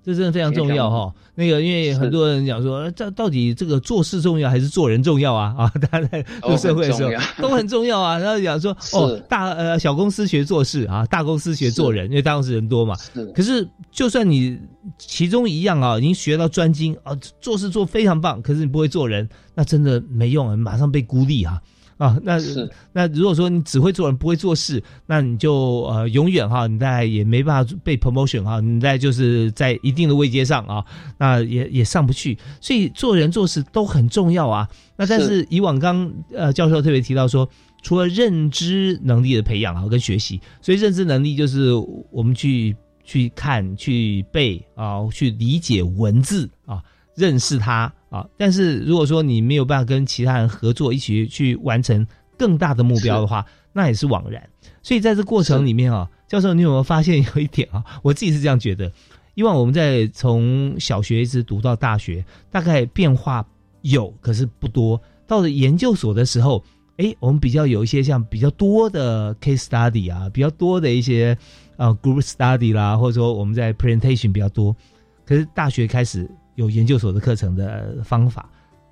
[0.04, 1.12] 这真的非常重要哈。
[1.34, 5.54] 那个，因为很多人讲说，呃这到底这个做事重要还是做人重要啊？
[5.56, 7.10] 啊， 大家在入社会的时候
[7.40, 8.18] 都很重要啊。
[8.18, 12.96] 然后讲说， 哦，大呃小公司学做事啊，大公司学做人，因为大公司人多嘛。
[12.96, 13.24] 是。
[13.32, 14.58] 可是，就算你
[14.98, 21.60] 其中一样啊，已经学到专精啊，做事做非常棒，可是你不会做人，那真的没用啊，马上被孤立哈。
[21.96, 30.84] 啊，那是那如果说你只会做人不会做事，那你就呃永远哈，你大概也没办法被 promotion 哈，你在就是在一定的位阶上啊，
[31.18, 32.36] 那也也上不去。
[32.60, 34.68] 所以做人做事都很重要啊。
[34.96, 37.48] 那但是以往刚呃教授特别提到说，
[37.82, 41.72] 除了认知能力的培养啊跟学习，所以认知能力就是
[42.10, 46.82] 我们去去看、去背啊、去理解文字啊。
[47.14, 54.46] 认识他啊，但是如果说你没有办法跟其他人合作，一起去完成更大的目标的话，那也是枉然。
[54.82, 57.82] 所以在这过程里面啊，教授，你有没有发现有一点啊？
[58.02, 58.92] 我自己是这样觉得，
[59.32, 63.42] 以往我们在从小学一直读到大学，大概变化
[63.80, 65.00] 有，可是不多。
[65.26, 66.62] 到了研究所的时候，
[66.98, 71.34] 哎，我们比较有一些像比较多的 case study 啊，比较多的一些
[71.78, 74.76] 呃 group study 啦，或者说我们在 presentation 比较多。
[75.24, 76.30] 可是大学开始。
[76.54, 78.50] 有研究所的课程的方法，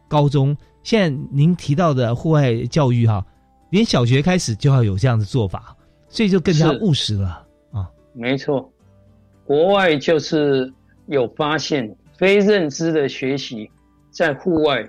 [0.09, 3.25] 高中现在您提到的户外教育哈，
[3.70, 5.77] 连小学开始就要有这样的做法，
[6.09, 7.90] 所以就更加务实了啊。
[8.14, 8.73] 没错，
[9.44, 10.73] 国外就是
[11.07, 13.70] 有发现，非认知的学习
[14.11, 14.88] 在户外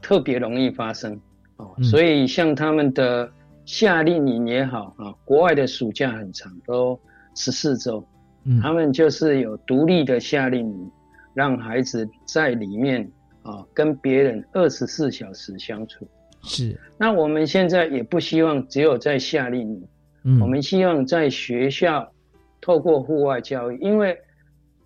[0.00, 1.20] 特别容易发生
[1.56, 3.28] 哦，嗯所以像他们的
[3.64, 6.98] 夏令营也好啊，国外的暑假很长，都
[7.34, 8.04] 十四周，
[8.44, 10.90] 嗯他们就是有独立的夏令营。
[11.34, 13.10] 让孩子在里面
[13.42, 16.06] 啊，跟别人二十四小时相处。
[16.42, 16.78] 是。
[16.98, 19.88] 那我们现在也不希望只有在夏令营，
[20.24, 22.12] 嗯，我们希望在学校
[22.60, 24.16] 透过户外教育，因为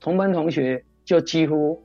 [0.00, 1.82] 同班同学就几乎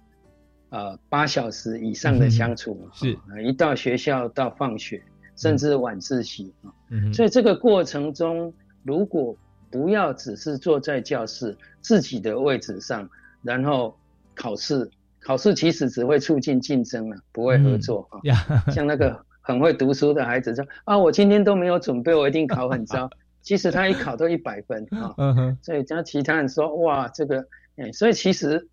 [0.69, 2.89] 呃八小时以上的相处嘛。
[2.95, 3.17] 是。
[3.43, 5.02] 一到学校到放学，
[5.36, 6.71] 甚至晚自习啊。
[6.89, 7.13] 嗯。
[7.13, 9.36] 所以这个过程中，如果
[9.69, 13.10] 不要只是坐在教室自己的位置上，
[13.41, 13.97] 然后。
[14.41, 18.19] 考试，考试其实只会促进竞争啊，不会合作啊。
[18.49, 23.08] 嗯、像那个很会读书的孩子说：“啊，我今天都没有准备，我一定考很糟。
[23.43, 25.13] ”其实他一考都一百分啊。
[25.17, 27.45] 嗯、所以加其他人说：“哇，这个……
[27.77, 28.67] 哎，所以其实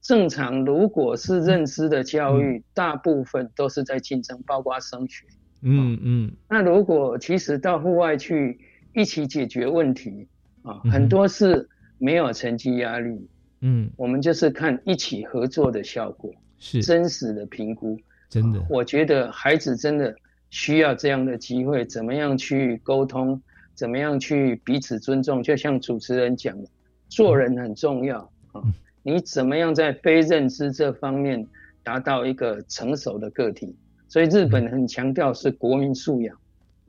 [0.00, 5.24] 正常，如果是认知的教育，嗯、大部分都是在竞争，包括升学。
[5.62, 6.32] 嗯嗯。
[6.48, 8.58] 那如果其实到户外去
[8.92, 10.26] 一起解决问题
[10.62, 13.28] 啊，很多是没有成绩压力。
[13.64, 17.96] 嗯，我们就是看一起合作的效果，是真实的评估，
[18.28, 18.60] 真的。
[18.68, 20.14] 我觉得孩子真的
[20.50, 23.40] 需要这样的机会，怎么样去沟通，
[23.72, 25.40] 怎么样去彼此尊重。
[25.40, 26.68] 就像主持人讲的，
[27.08, 28.18] 做人很重要
[28.50, 28.60] 啊。
[28.64, 31.46] 嗯、你怎么样在非认知这方面
[31.84, 33.76] 达到一个成熟的个体？
[34.08, 36.36] 所以日本很强调是国民素养，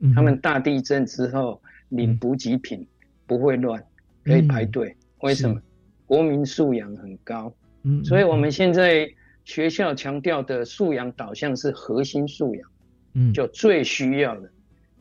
[0.00, 2.84] 嗯、他们大地震之后领补给品
[3.28, 3.80] 不会乱，
[4.24, 4.88] 可以排队。
[4.88, 5.62] 嗯、为什么？
[6.06, 9.08] 国民素养很高，嗯，所以我们现在
[9.44, 12.70] 学校强调的素养导向是核心素养，
[13.14, 14.50] 嗯，就最需要的。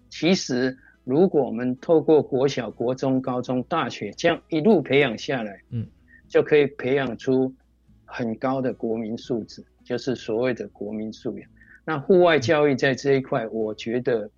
[0.09, 5.87] 其实，如果我们透过国小、国中、高中、大学这样一路培养下来，嗯，
[6.27, 7.53] 就可以培养出
[8.05, 11.49] 很高的国民素质，就是所谓的国民素养。
[11.85, 14.29] 那户外教育在这一块，我觉得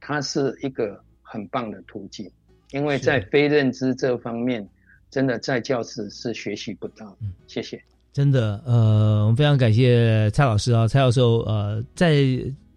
[0.00, 2.28] 它是一个很棒的途径，
[2.72, 4.66] 因为在非认知这方面，
[5.10, 7.16] 真的在教室是学习不到。
[7.20, 7.82] 嗯，谢谢。
[8.12, 12.24] 真的，呃，我们非常感谢蔡老师啊，蔡教授，呃，在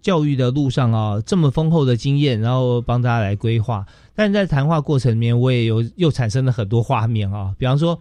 [0.02, 3.86] 教育的路上啊，这么丰厚的经验，然后帮大家来规划。
[4.14, 8.00] 但在谈话过程里面，我也有又产生了很多画面啊，比方说，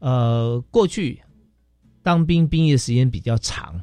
[0.00, 1.20] 呃，过去
[2.02, 3.80] 当兵兵役的时间比较长，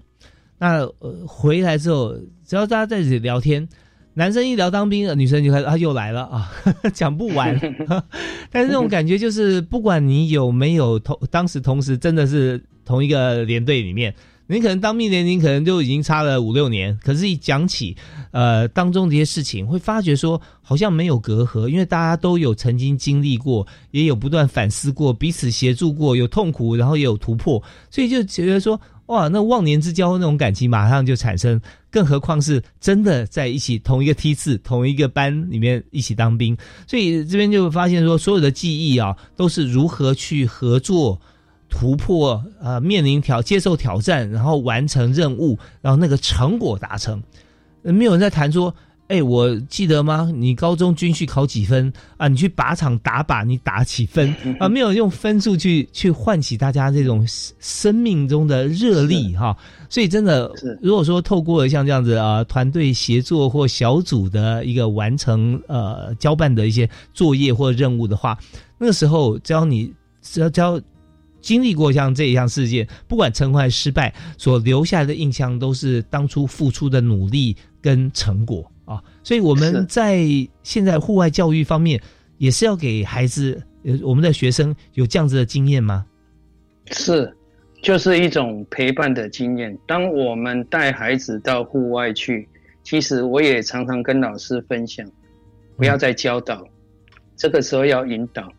[0.58, 2.14] 那呃回来之后，
[2.44, 3.66] 只要大家在一起聊天，
[4.14, 6.52] 男生一聊当兵，女生就开始啊又来了啊，
[6.94, 7.58] 讲不完。
[8.52, 12.62] 但是那种感觉就是，不管你有没有同当时同时真的是。
[12.84, 14.14] 同一个连队里面，
[14.48, 17.96] 你可能当兵年龄可能就已经差了五六年，可是，一讲起
[18.32, 28.82] 呃当中这些事情，会发觉说好像没有隔阂，因为大家都有曾经经历过，也有不断反思过，彼此协助过，有痛苦，然后也有突破，所以就觉得说
[29.12, 31.60] 哇，那忘年之交那种感情马上就产生，
[31.90, 36.58] 更何况是真的在一起同一个梯次、同一个班里面一起当兵，
[36.88, 41.20] 所以这边就发现说，所有的记忆啊，都是如何去合作。
[41.74, 47.24] 突破呃，面临挑接受挑战，然后完成任务，然后那个成果达成，
[47.82, 48.76] 没有人在谈说，
[49.12, 50.32] 哎，我记得吗？
[50.34, 52.30] 你高中军训考几分啊？
[52.30, 54.70] 你去靶场打靶，你打几分 啊？
[54.70, 57.28] 没有用分数去去唤起大家这种
[57.60, 59.56] 生命中的热力哈。
[59.90, 60.50] 所以真的，
[60.82, 68.38] 如果说透过像这样子啊，团队协作或小组的一个完成呃交办的一些作业或任务的话，
[68.78, 70.80] 那个时候只要你只要只要。
[71.42, 78.81] 经历过像这一项事件，不管成功还是失败，所留下来的印象都是当初付出的努力跟成果啊。
[79.24, 80.26] 所以我们在
[80.64, 82.02] 现在户外教育方面，
[82.38, 86.06] 也是要给孩子，呃，我们的学生有这样子的经验吗？
[86.92, 87.36] 是，
[87.82, 89.78] 就是一种陪伴的经验。
[89.88, 92.48] 当我们带孩子到户外去，
[92.84, 95.06] 其实我也常常跟老师分享，
[95.78, 96.68] 不要再教导，
[97.36, 98.52] 这个时候要引导，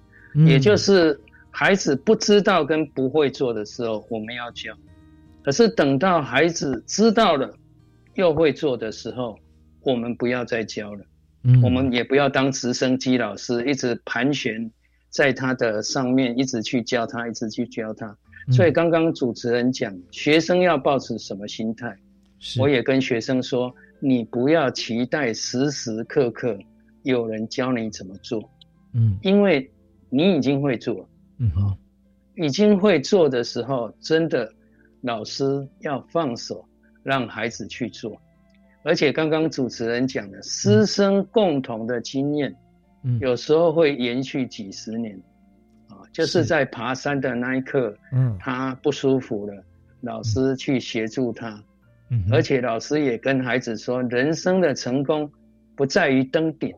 [0.46, 1.18] 也就是。
[1.54, 4.72] 孩子不知道跟不会做的时候，我们要教；
[5.44, 7.54] 可是等到孩子知道了
[8.14, 9.38] 又会做的时候，
[9.84, 11.04] 我们不要再教了。
[11.44, 14.70] 嗯，我们也不要当直升机老师，一直盘旋
[15.10, 18.16] 在他的上面，一直去教他，一直去教他。
[18.50, 21.96] 所以刚刚主持人讲，学生要保持什么心态？
[22.58, 26.58] 我也跟学生说，你不要期待时时刻刻
[27.02, 28.42] 有人教你怎么做。
[28.94, 29.70] 嗯，因为
[30.10, 31.08] 你已经会做。
[31.38, 31.76] 嗯好，
[32.36, 34.52] 已经会做的时候，真的
[35.00, 36.64] 老师要放手
[37.02, 38.20] 让孩子去做。
[38.82, 42.54] 而且刚刚主持人讲的师生共同的经验，
[43.04, 45.16] 嗯，有时候会延续几十年。
[45.88, 49.64] 啊，就是在爬山的那一刻，嗯，他不舒服了，
[50.00, 51.62] 老师去协助他。
[52.10, 55.30] 嗯，而且老师也跟孩子说，人生的成功
[55.76, 56.74] 不在于登顶，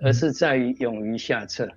[0.00, 1.68] 而是在于勇于下撤。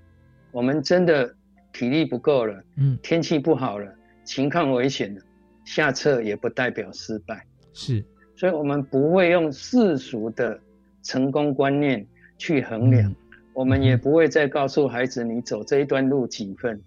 [0.51, 1.33] 我们真的。
[1.73, 3.93] 体力不够了，嗯，天气不好了，
[4.23, 5.21] 情况危险了，
[5.63, 8.03] 下撤也不代表失败，是，
[8.37, 10.57] 所以我们不会用世俗的
[11.03, 12.07] 成功观念
[12.37, 13.13] 去衡量，
[13.53, 16.81] 我们也不会再告诉孩子你走这一段路几分，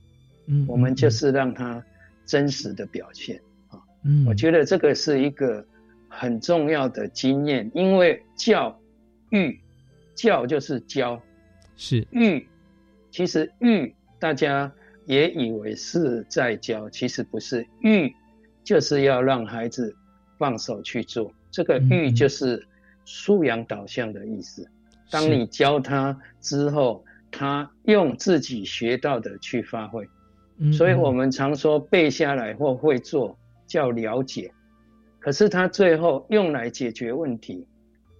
[0.46, 1.84] 嗯，我们就是让他
[2.24, 3.38] 真实的表现
[3.68, 5.62] 啊，嗯，我觉得这个是一个
[6.08, 8.80] 很重要的经验，因为教
[9.30, 9.60] 育
[10.14, 11.20] 教就是教，
[11.76, 12.06] 是。
[12.12, 12.48] 育，
[13.10, 14.72] 其实育大家。
[15.06, 17.66] 也以为是在教，其实不是。
[17.80, 18.14] 育，
[18.62, 19.92] 就是要让孩子
[20.38, 21.32] 放手去做。
[21.50, 22.66] 这个育就是
[23.04, 24.68] 素养导向的意思。
[25.10, 30.08] 当你教他之后，他用自己学到的去发挥。
[30.72, 34.52] 所以我们常说背下来或会做叫了解，
[35.18, 37.66] 可是他最后用来解决问题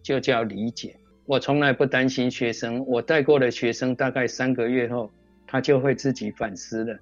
[0.02, 0.96] 就叫理解。
[1.26, 5.10] 我从来不担心学生，我带过的学生大概三个月后。
[5.52, 6.96] 他就会自己反思了。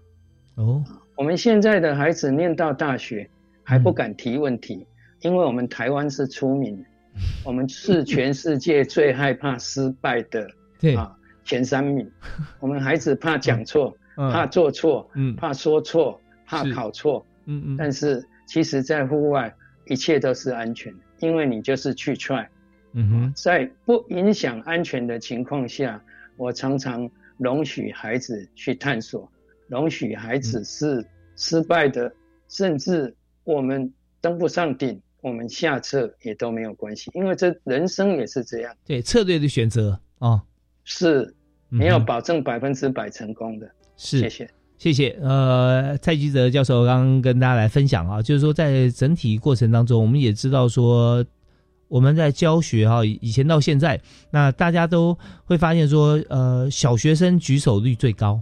[0.54, 0.82] 哦，
[1.16, 3.28] 我们现在的孩子念到大学
[3.62, 4.86] 还不敢提问题，
[5.20, 6.84] 因为我们台湾是出名，
[7.44, 10.48] 我们是全世界最害怕失败的
[10.96, 12.10] 啊前三名。
[12.60, 17.76] 我们孩子怕讲错，怕做错，嗯，怕说错，怕考错，嗯嗯。
[17.76, 19.54] 但是其实，在户外
[19.86, 22.46] 一切都是安全，因为你就是去 try。
[22.92, 26.02] 嗯哼，在不影响安全的情况下，
[26.36, 27.10] 我常常。
[27.40, 29.30] 容许孩子去探索，
[29.68, 31.06] 容许孩子是
[31.36, 32.12] 失败的，
[32.48, 33.14] 甚至
[33.44, 38.72] 我们登不上顶，我们下撤也都没有关系，因为这人生也是这样。
[38.86, 40.40] 对策略的选择啊，
[40.84, 41.34] 是
[41.68, 43.68] 没有保证百分之百成功的。
[43.96, 45.18] 是，谢谢，谢谢。
[45.20, 51.24] 呃，蔡吉泽教授刚刚跟大家来分享啊，就是说在整体过程当中，我们也知道说，
[51.88, 54.00] 我们在教学哈，以前到现在，
[54.30, 58.40] 那大家都会发现说，呃，小学生举手率最高，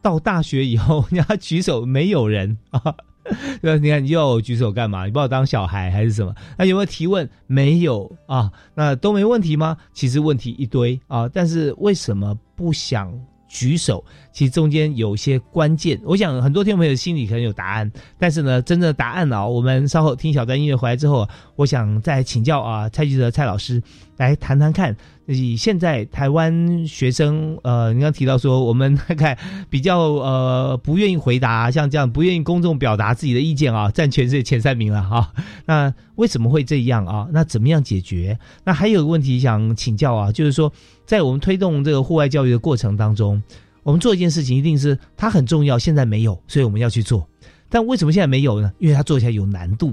[0.00, 2.94] 到大学以后，人家举手没有人啊。
[3.62, 5.04] 对，你看你要我举手干嘛？
[5.06, 6.34] 你把我当小孩还是什么？
[6.58, 7.28] 那有没有提问？
[7.46, 8.50] 没有啊？
[8.74, 9.76] 那都没问题吗？
[9.92, 13.12] 其实问题一堆啊，但是为什么不想？
[13.54, 14.02] 举手，
[14.32, 23.82] 其实中间有些关键，我想很多听众朋友心里可能有答案，但是呢，真正的答案呢，我们稍后听小段音乐回来之后，我想再请教啊，蔡记者蔡老师
[24.16, 24.96] 来谈谈看，
[25.26, 29.38] 以现在台湾学生，呃，你刚提到说我们大概
[29.70, 35.32] 比较呃不愿意回答，像这样不愿意公众表达自己的意见啊，占全世界前三名了哈。
[35.66, 37.28] 那为什么会这样啊？
[37.32, 38.38] 那怎么样解决？
[38.64, 40.72] 那还有个问题想请教啊，就是说。
[41.04, 43.42] 在我们推动这个户外教育的过程当中，
[43.82, 45.78] 我们做一件事情，一定是它很重要。
[45.78, 47.28] 现在没有，所以我们要去做。
[47.68, 48.72] 但为什么现在没有呢？
[48.78, 49.92] 因为它做起来有难度，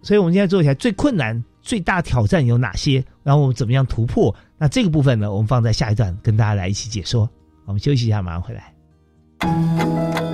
[0.00, 3.02] 所以我们现在做起来最困难、最大挑战有哪些？
[3.22, 4.32] 然后我们怎么样突破？
[4.58, 7.28] 那这个部分呢，我们放在下一段跟大家来一起解说。
[7.64, 10.33] 我们休息一下，马上回来。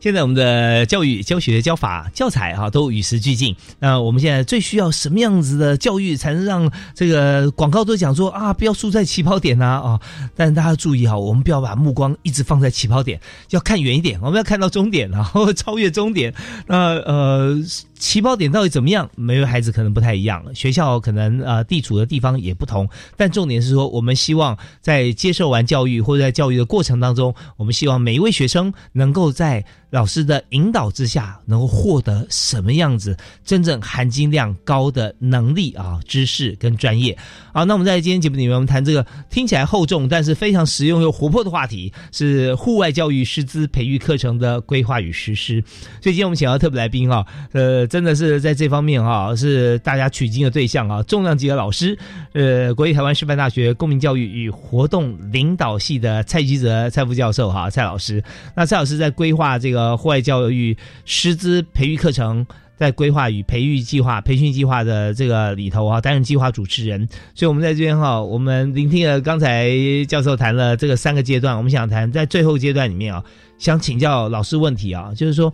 [0.00, 3.54] 现在我们的教育教学教法教材哈都与时俱进。
[3.78, 10.00] 那我们现在最需要什么样子的教育，才能让这个广告都讲说啊，不要输在起跑点呐啊！
[10.36, 13.20] 但是大家注意哈，我们不要把目光一直放在起跑点，
[13.50, 16.32] 要看远一点，我们要看到终点，然后超越终点。
[16.66, 17.58] 那呃。
[17.98, 19.10] 起跑点到底怎么样？
[19.16, 22.88] 每位孩子可能不太一样，学校可能呃地处的地方也不同。
[23.16, 37.18] 但重点是说，我们希望在接受完教育或者在教育的过程当中，我们希望每一位学生能够在老师的引导之下，能够获得什么样子真正含金量高的能力啊、知识跟专业。
[37.52, 45.60] 好，那我们在今天节目里面，我们谈这个听起来厚重，但是非常实用又活泼的话题，是户外教育师资培育课程的规划与实施。
[46.00, 47.87] 所以今天我们请到特别来宾啊，呃。
[47.88, 51.98] 真的是在这方面哈，是大家取经的对象啊，重量级的老师，
[52.32, 58.22] 呃，国立台湾师范大学公民教育与活动领导系的蔡吉泽蔡副教授哈，蔡老师。
[58.54, 67.08] 那蔡老师在规划这个户外教育师资培育课程，在规划与培育计划、培训计划的这个里头啊，担任计划主持人。
[67.34, 69.70] 所以，我们在这边哈，我们聆听了刚才
[70.06, 73.24] 教授谈了这个三个阶段，我们想谈在最后阶段里面啊，
[73.58, 75.52] 想请教老师问题啊，就是说，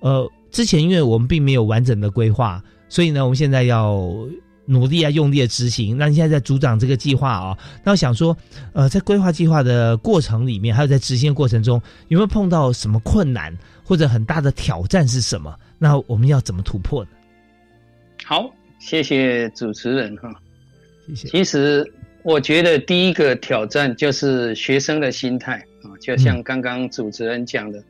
[0.00, 0.30] 呃。
[0.52, 4.06] 之前因为我们并没有完整的规划，所以呢，我们现在要
[4.66, 5.96] 努力啊，用力的执行。
[5.96, 8.36] 那你现在在组长这个计划啊，那我想说，
[8.74, 15.58] 呃，在规划计划的过程里面，还有在执行过程中，有没有碰到什么困难或者很大的挑战是什么？
[15.78, 17.10] 那我们要怎么突破呢？
[18.24, 20.30] 好，谢谢主持人哈，
[21.08, 21.28] 谢谢。
[21.28, 21.90] 其实
[22.22, 27.82] 我觉得第一个挑战就是学生的心态啊，就像刚刚主持人讲的。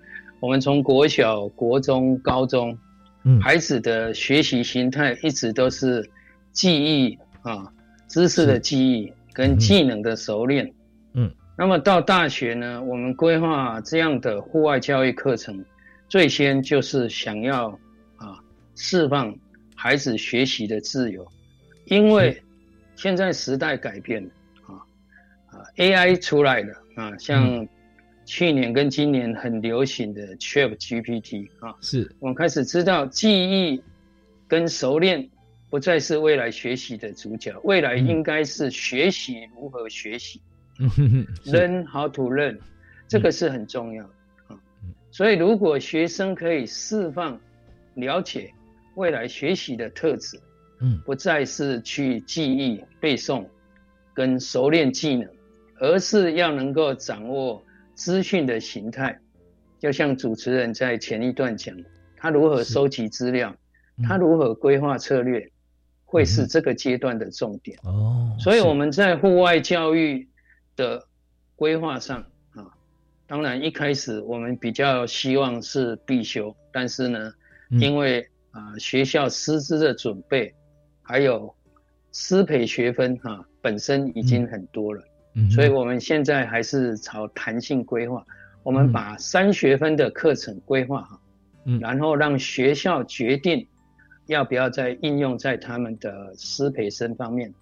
[0.43, 2.77] 我们从国小、国中、高中，
[3.23, 6.11] 嗯，孩子的学习形态一直都是
[6.51, 7.73] 记忆啊，
[8.09, 10.75] 知识的记忆跟技能的熟练，
[11.15, 11.33] 嗯。
[11.57, 15.65] 那么到大学呢，我们规划这样的户外教育课程，
[16.09, 17.69] 最先就是想要
[18.17, 18.43] 啊，
[18.75, 19.33] 释放
[19.77, 21.25] 孩子学习的自由，
[21.85, 22.43] 因为
[22.97, 24.31] 现在时代改变了
[24.67, 24.75] 啊
[25.53, 27.69] 啊，AI 出来了啊，像。
[28.25, 32.11] 去年跟今年很流行的 Chat GPT 啊，是。
[32.21, 33.83] 我们开始知道记忆
[34.47, 35.29] 跟熟练
[35.69, 40.41] 不再是未来学习的主角，未来应该是学习如何学习，
[41.47, 42.59] learn how to learn，
[43.09, 44.11] 这个是很重要的
[44.49, 44.59] 啊。
[45.11, 47.39] 所以如果学生可以释放
[47.95, 48.53] 了解
[48.95, 50.39] 未来学习的特质，
[50.81, 53.45] 嗯，不再是去记忆背诵
[54.15, 55.29] 跟熟练技能，
[55.81, 57.63] 而是要能够掌握。
[57.95, 59.19] 资讯的形态，
[59.79, 61.77] 就像主持人在前一段讲，
[62.17, 63.55] 他如何收集资料，
[64.03, 65.51] 他如何规划策略，
[66.05, 67.79] 会是这个阶段的重点。
[67.85, 70.29] 哦，所以我们在户外教育
[70.77, 71.07] 的
[71.57, 72.25] 规划上
[72.55, 72.67] 啊，
[73.27, 77.33] 当然一开始我们比较希望是必修，但是呢，
[77.71, 80.55] 因为啊学校师资的准备，
[81.03, 81.55] 还有
[82.13, 85.03] 师培学分哈本身已经很多了。
[85.51, 88.25] 所以，我们现在还是朝弹性规划。
[88.63, 91.21] 我们把三学分的课程规划好，
[91.65, 93.67] 嗯，然后让学校决定
[94.27, 97.53] 要不要再应用在他们的师培生方面。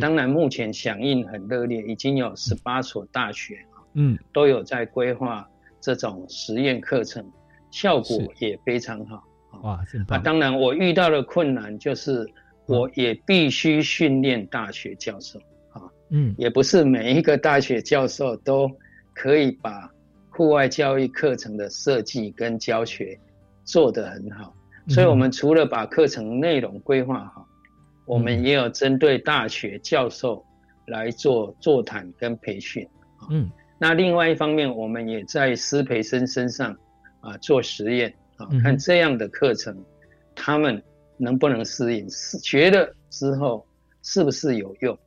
[0.00, 3.58] 当然，目前响应很热烈，已经有十八所大学
[3.94, 5.48] 嗯，都有在规划
[5.80, 7.24] 这种实验课程，
[7.70, 9.24] 效果也非常好。
[9.62, 10.18] 哇，真棒！
[10.18, 12.28] 啊，当然，我遇到的困难就是，
[12.66, 15.40] 我也必须训练大学教授。
[16.12, 18.70] 嗯，也不是每一个大学教授都
[19.14, 19.90] 可以把
[20.30, 23.18] 户外教育课程的设计跟教学
[23.64, 24.54] 做得很好。
[24.88, 27.46] 所以，我们除了把课程内容规划好，
[28.04, 30.44] 我们也有针对大学教授
[30.86, 32.86] 来做座谈跟培训。
[33.30, 33.48] 嗯，
[33.78, 36.76] 那另外一方面，我们也在师培生身上
[37.20, 39.76] 啊做实验啊，看这样的课程
[40.34, 40.82] 他们
[41.16, 43.64] 能不能适应，是学了之后
[44.02, 44.98] 是不是有用？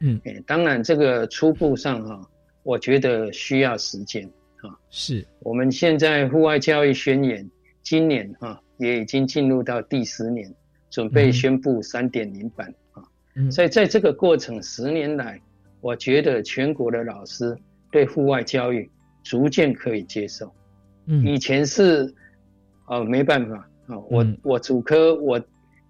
[0.00, 2.30] 嗯，哎，当然这个初步上哈，
[2.62, 4.26] 我觉得需要时间
[4.62, 4.76] 啊。
[4.90, 7.48] 是我们现在户外教育宣言
[7.82, 8.60] 今年哈。
[8.80, 10.50] 也已经进入到第十年，
[10.88, 13.04] 准备宣布三点零版啊。
[13.50, 15.38] 所以在这个过程十年来，
[15.82, 17.54] 我觉得全国的老师
[17.92, 18.90] 对户外教育
[19.22, 20.50] 逐渐可以接受。
[21.04, 22.10] 嗯，以前是
[22.86, 25.38] 哦没办法啊，我我主科我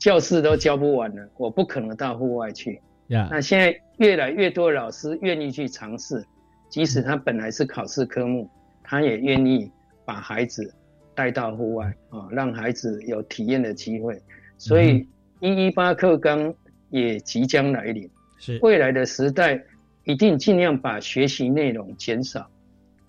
[0.00, 2.80] 教室都教不完了，我不可能到户外去。
[3.10, 6.24] 呀，那现在越来越多老师愿意去尝试，
[6.68, 8.50] 即使他本来是考试科目，
[8.82, 9.70] 他也愿意
[10.04, 10.74] 把孩子。
[11.12, 14.18] 带到户外啊，让孩子有体验的机会，
[14.56, 15.06] 所以
[15.40, 16.54] 一一八课纲
[16.88, 18.08] 也即将来临。
[18.38, 19.62] 是未来的时代，
[20.04, 22.48] 一定尽量把学习内容减少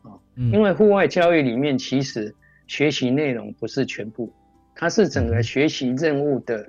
[0.02, 2.36] 啊，因为户外教育里面其实
[2.68, 4.34] 学习内容不是全部，
[4.76, 6.68] 它是整个学习任务的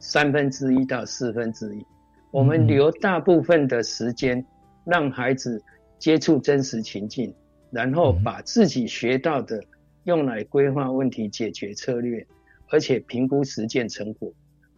[0.00, 1.86] 三分之一到四分之一。
[2.34, 4.44] 我们留大部分的时间，
[4.84, 5.62] 让孩子
[6.00, 7.32] 接触真实情境，
[7.70, 9.62] 然后把自己学到的。
[10.02, 12.26] 用来规划问题解决策略，
[12.68, 14.30] 而且评估实践成果，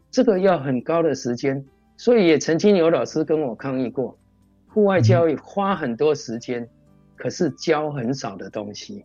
[0.08, 1.64] 这个要很高的时间，
[1.96, 4.16] 所以也曾经有老师跟我抗议过，
[4.68, 6.68] 户外教育花很多时间，
[7.16, 9.04] 可是教很少的东西。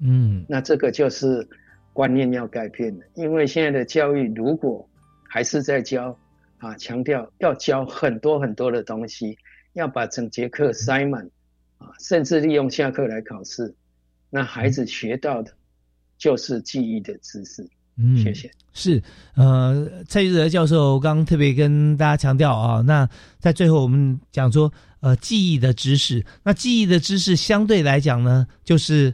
[0.00, 1.48] 嗯，那这个就是
[1.94, 4.86] 观念要改变了，因为现在的教育如果
[5.30, 6.14] 还是在教
[6.62, 9.36] 啊，强调要教很多很多的东西，
[9.72, 11.28] 要把整节课塞满
[11.78, 13.74] 啊，甚至利用下课来考试，
[14.30, 15.52] 那孩子学到的。
[16.18, 18.48] 就是记忆的知识，嗯，谢谢。
[18.72, 19.02] 是，
[19.34, 23.08] 呃，蔡玉德教授刚刚特别跟大家强调啊，那
[23.40, 29.12] 在最后我们讲说，呃，记忆的知识，那记忆的知识相对来讲呢，就是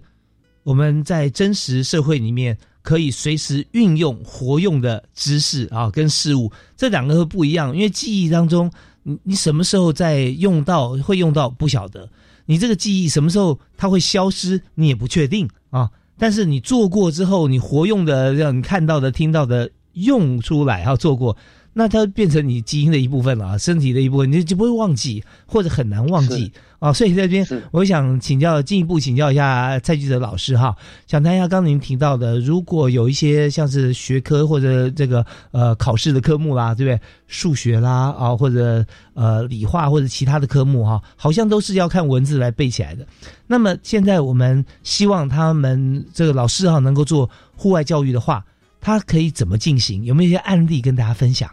[0.64, 2.58] 我们在真实社会里面
[2.88, 8.72] 可以随时运用活用的知识啊，跟事物这两个会不一样，因为记忆当中，
[9.02, 12.08] 你你什么时候在用到会用到不晓得，
[12.46, 15.90] 你这个记忆什么时候它会消失，你也不确定啊。
[16.16, 21.36] 但是你做过之后，你活用的让你看到的、听到的用出来，哈，做过，
[21.72, 26.92] 那它变成你基因的一部分了，身体的一部分，你就不会忘记，或者很难忘记啊。
[26.92, 30.74] 所以在这边，我想请教进一步请教一下蔡记者老师哈，
[31.06, 37.00] 想谈一下刚您提到的，如果有一些像是学科或者这个呃考试的科目啦，对不对？
[37.28, 43.06] 数学啦啊，或者呃理化或者其他的科目哈，好像都是要看文字来背起来的。
[43.46, 48.44] 那么现在我们希望他们这个老师哈能够做户外教育的话，
[48.80, 50.04] 他可以怎么进行？
[50.04, 51.48] 有没有一些案例跟大家分享？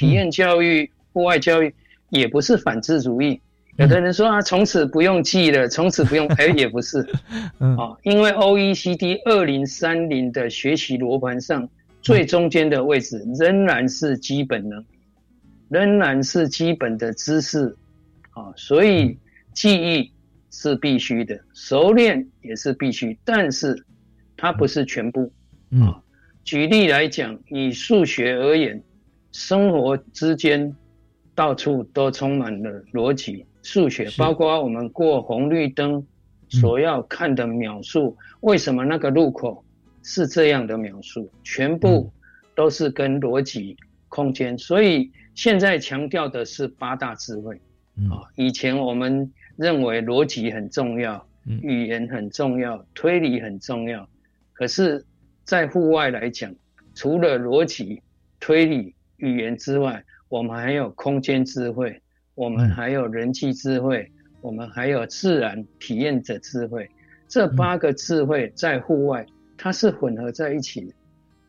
[0.00, 1.74] 体验教育、户外教育
[2.08, 3.38] 也不是反智主义。
[3.76, 7.06] 有的人说啊，从此不用记了，从此不用哎，也不是
[7.60, 11.68] 啊，因为 O E C D 二零三零的学习罗盘上
[12.00, 14.82] 最中间的位置仍然是基本能。
[15.68, 17.76] 仍然是基本的知识，
[18.30, 19.18] 啊，所以
[19.52, 20.10] 记忆
[20.50, 23.84] 是必须的，熟练也是必须，但是
[24.36, 25.30] 它不是全部，
[25.72, 26.02] 啊。
[26.42, 28.82] 举例来讲，以数学而言，
[29.32, 30.74] 生活之间
[31.34, 36.06] 到处都充满了逻辑，数学包括我们过红绿灯
[36.48, 39.64] 所要看的描述，为什么那个路口
[40.02, 42.12] 是这样的描述，全部
[42.54, 43.76] 都是跟逻辑、
[44.08, 45.10] 空间，所以。
[45.36, 47.54] 现在强调的是八大智慧，
[48.10, 54.06] 啊，以前我们认为逻辑很重要，语言很重要，推理很重要，
[54.52, 55.02] 可是，
[55.44, 56.54] 在户外来讲，
[56.94, 58.02] 除了逻辑、
[58.38, 62.00] 推理、语言之外，我们还有空间智慧，
[62.34, 64.10] 我们还有人际智慧，
[64.40, 66.90] 我们还有自然体验者智慧，
[67.28, 69.24] 这八个智慧在户外
[69.56, 70.92] 它是混合在一起的，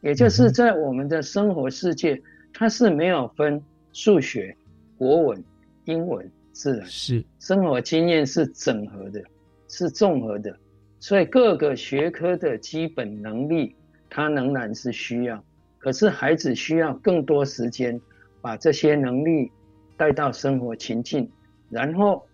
[0.02, 2.22] 也就是在我们的生活世界，
[2.54, 3.62] 它是没有分。
[3.94, 4.56] 数学、
[4.98, 5.44] 国文、
[5.84, 6.88] 英文、自然。
[6.88, 7.22] 是。
[7.40, 9.22] 生活经验是整合的，
[9.68, 10.58] 是综合的，
[11.02, 13.76] 所以各个学科的基本能力，
[14.10, 15.44] 它仍然是需要。
[15.82, 18.00] 可是孩子需要更多时间，
[18.42, 19.52] 把这些能力
[19.98, 21.30] 带到生活情境，
[21.70, 22.26] 然后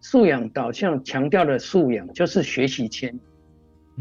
[0.00, 3.18] 素养导向强调的素养就是学习迁，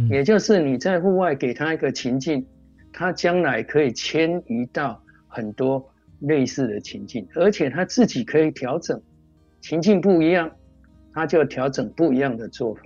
[0.09, 2.45] 也就是你在户外给他一个情境，
[2.91, 5.88] 他将来可以迁移到很多。
[6.21, 9.01] 类似的情境，而且他自己可以调整，
[9.61, 10.51] 情境不一样，
[11.13, 12.82] 他就调整不一样的做法。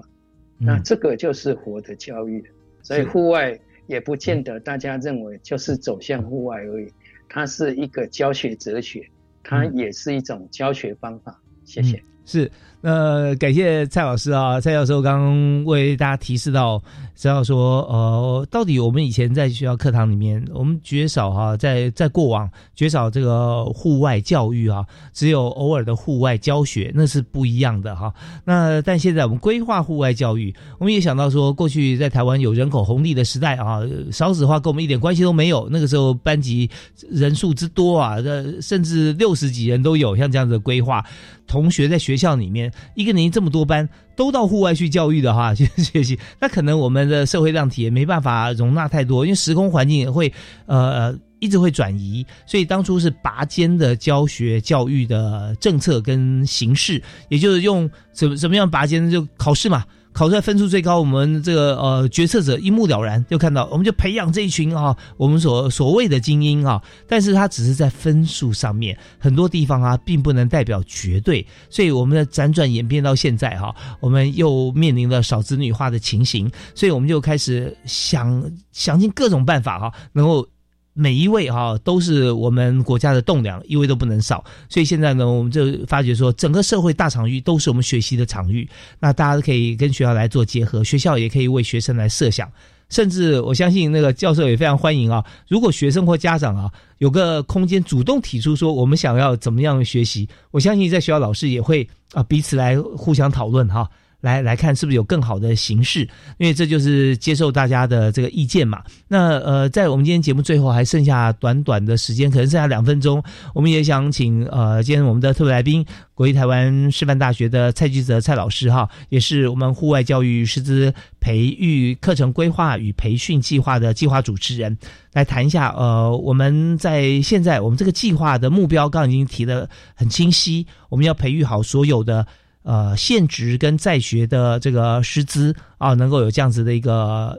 [0.60, 2.46] 那这个就是活的教育，
[2.84, 6.94] 所以户外也不见得大家认为就是走向户外而已，
[7.28, 9.10] 它是一个教学哲学，
[9.44, 11.42] 它也是一种教学方法。
[11.66, 12.13] 谢谢。
[12.26, 12.52] 是。
[12.86, 16.84] 那感谢蔡老师啊，蔡教授刚刚为大家提示到，
[17.16, 28.14] 知道说，呃，到底我们以前在学校课堂里面，我们绝少哈，在在过往绝少这个户外教育啊，只有偶尔的户外教学，那是不一样的哈。
[28.44, 33.80] 那但现在我们规划户外教育，我们也想到说，过去在台湾有人口红利的时代啊，
[34.12, 35.70] 少子化跟我们一点关系都没有。
[35.72, 36.70] 那个时候班级
[37.10, 41.02] 人数之多啊，这甚至六十几人都有，像这样子的规划，
[41.48, 42.72] 同学在学校里面。
[42.96, 50.32] 一个年级这么多班都到户外去教育的话，去 学习，那可能我们的社会量体也没办法容纳太多，因为时空环境也会
[50.66, 59.84] 呃一直会转移，所以当初是拔尖的教学教育的政策跟形式，也就是用怎怎么样拔尖就考试嘛。
[60.14, 80.48] 考出来分数最高，我们这个呃决策者一目了然，就看到我们就培养这一群啊，我们所所谓的精英啊，但是它只是在分数上面，很多地方啊，并不能代表绝对，所以我们的辗转演变到现在哈，我们又面临了少子女化的情形，所以我们就开始想想尽各种办法哈，能够。
[80.94, 84.44] 每一位哈都是我们国家的栋梁，一位都不能少。
[84.70, 88.70] 所以现在呢，我们就发觉说，整个社会大场域都是我们学习的场域。
[89.00, 92.52] 那大家都可以跟学校来做结合，学校也可以为学生来设想。
[92.90, 95.24] 甚至我相信那个教授也非常欢迎啊。
[95.48, 103.90] 如果学生或家长啊有个空间主动提出说我们想要怎么样学习，我相信在学校老师也会啊彼此来互相讨论哈。
[104.24, 106.08] 来来看是不是有更好的形式，
[106.38, 108.82] 因为这就是接受大家的这个意见嘛。
[109.10, 113.22] 那呃，在我们今天节目最后还剩下短短的时间，可能剩下两分钟，
[113.54, 124.78] 我们也想请呃，今天我们的特别来宾，国立台湾师范大学的蔡继泽蔡老师哈，也是我们户外教育师资培育课程规划与培训计划的计划主持人，
[125.12, 132.26] 来谈一下呃，我们在现在我们这个计划的目标，刚刚已经提的很清晰，我们要培育好所有的。
[132.64, 137.38] 呃，现职跟在学的这个师资啊，能够有这样子的一个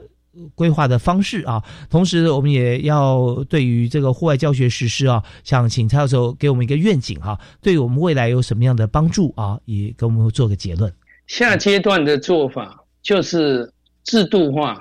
[0.53, 1.63] 规划的方式啊。
[1.89, 10.93] 同时，我们也要对于这个户外教学实施啊，想请蔡教授给我们一个愿景哈，对我们未来有什么样的帮助啊，也给我们做个结论。
[11.25, 13.73] 下阶段的做法就是
[14.03, 14.79] 制度化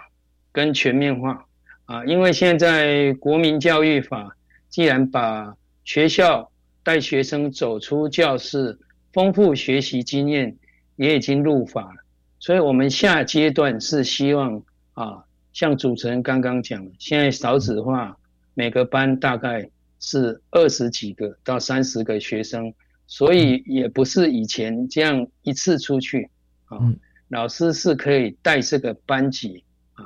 [0.52, 1.42] 跟全面化
[1.86, 4.36] 啊，因为现在国民教育法
[4.68, 6.50] 既然把学校
[6.82, 8.78] 带学生走出教室。
[9.14, 10.56] 丰富学习经验
[10.96, 12.02] 也已经入法了，
[12.40, 14.60] 所以我们下阶段是希望
[14.94, 18.16] 啊，像主持人刚刚讲，现在少子化，
[18.54, 22.74] 每个班大概是二十几个到三十个学生，
[23.06, 26.28] 所以也不是以前这样一次出去
[26.64, 26.76] 啊，
[27.28, 29.62] 老师是可以带这个班级
[29.92, 30.04] 啊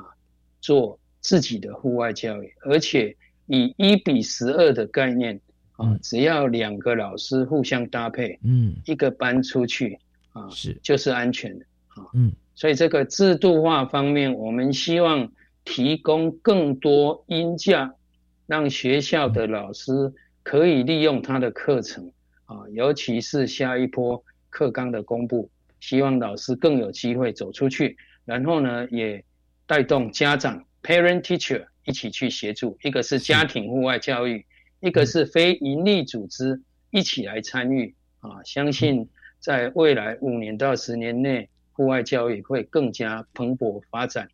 [0.61, 5.41] 做自己的户外教育，而且以一比十二的概念。
[5.79, 9.97] 啊，只要两个老师互相搭配，嗯，一个班出去
[10.33, 10.77] 啊，是。
[10.83, 11.65] 就是安全的
[11.95, 15.31] 啊，嗯，所以这个制度化方面，我们希望
[15.63, 17.95] 提供更多音架，
[18.45, 20.13] 让学校的老师
[20.43, 22.11] 可以利用他的课程
[22.43, 25.49] 啊，尤其是下一波课纲的公布，
[25.79, 29.23] 希望老师更有机会走出去，然后呢，也
[29.65, 33.17] 带动家长 parent teacher 一起去协助，一个是。
[33.17, 34.45] 家庭户外教育。
[34.79, 39.09] 一个是非营利组织一起来参与啊，相信
[39.39, 44.29] 在未来五年到十年内，户外教育会更加蓬勃发展。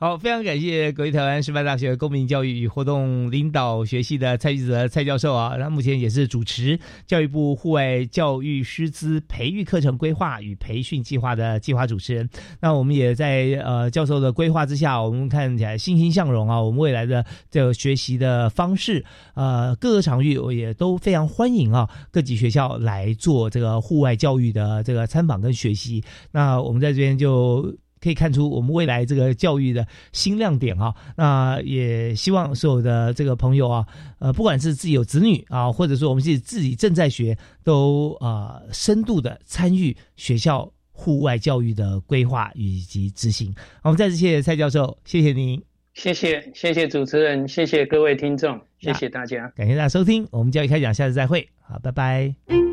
[0.00, 12.30] 好，非常感谢国立台湾师范大学公民教育与活动领导学系的蔡玉泽蔡教授啊，他目前也是主持教育部户外教育师资培育课程规划与培训计划的计划主持人。
[12.60, 16.62] 那我们也在呃教授的规划之下，我们看起来欣欣向荣啊。
[16.62, 26.04] 我们未来的这个学习的方式，呃，各个场域我也都非常欢迎啊，各级学校来做这个户外教育的这个参访跟学习。
[26.30, 27.76] 那我们在这边就。
[28.00, 33.86] 可以看出我们未来这个教育的新亮点啊，那也希望所有的这个朋友啊，
[34.18, 43.54] 呃，不管是自己有子女啊，或者说我们自己自己正在学，都啊深度的参与学校户外教育的规划以及执行。
[43.82, 45.62] 我们再次谢谢蔡教授，谢谢您，
[45.94, 52.67] 谢谢谢谢主持人，谢谢各位听众，谢谢大家，感谢大家收听我们教育开讲，下次再会，好，拜拜。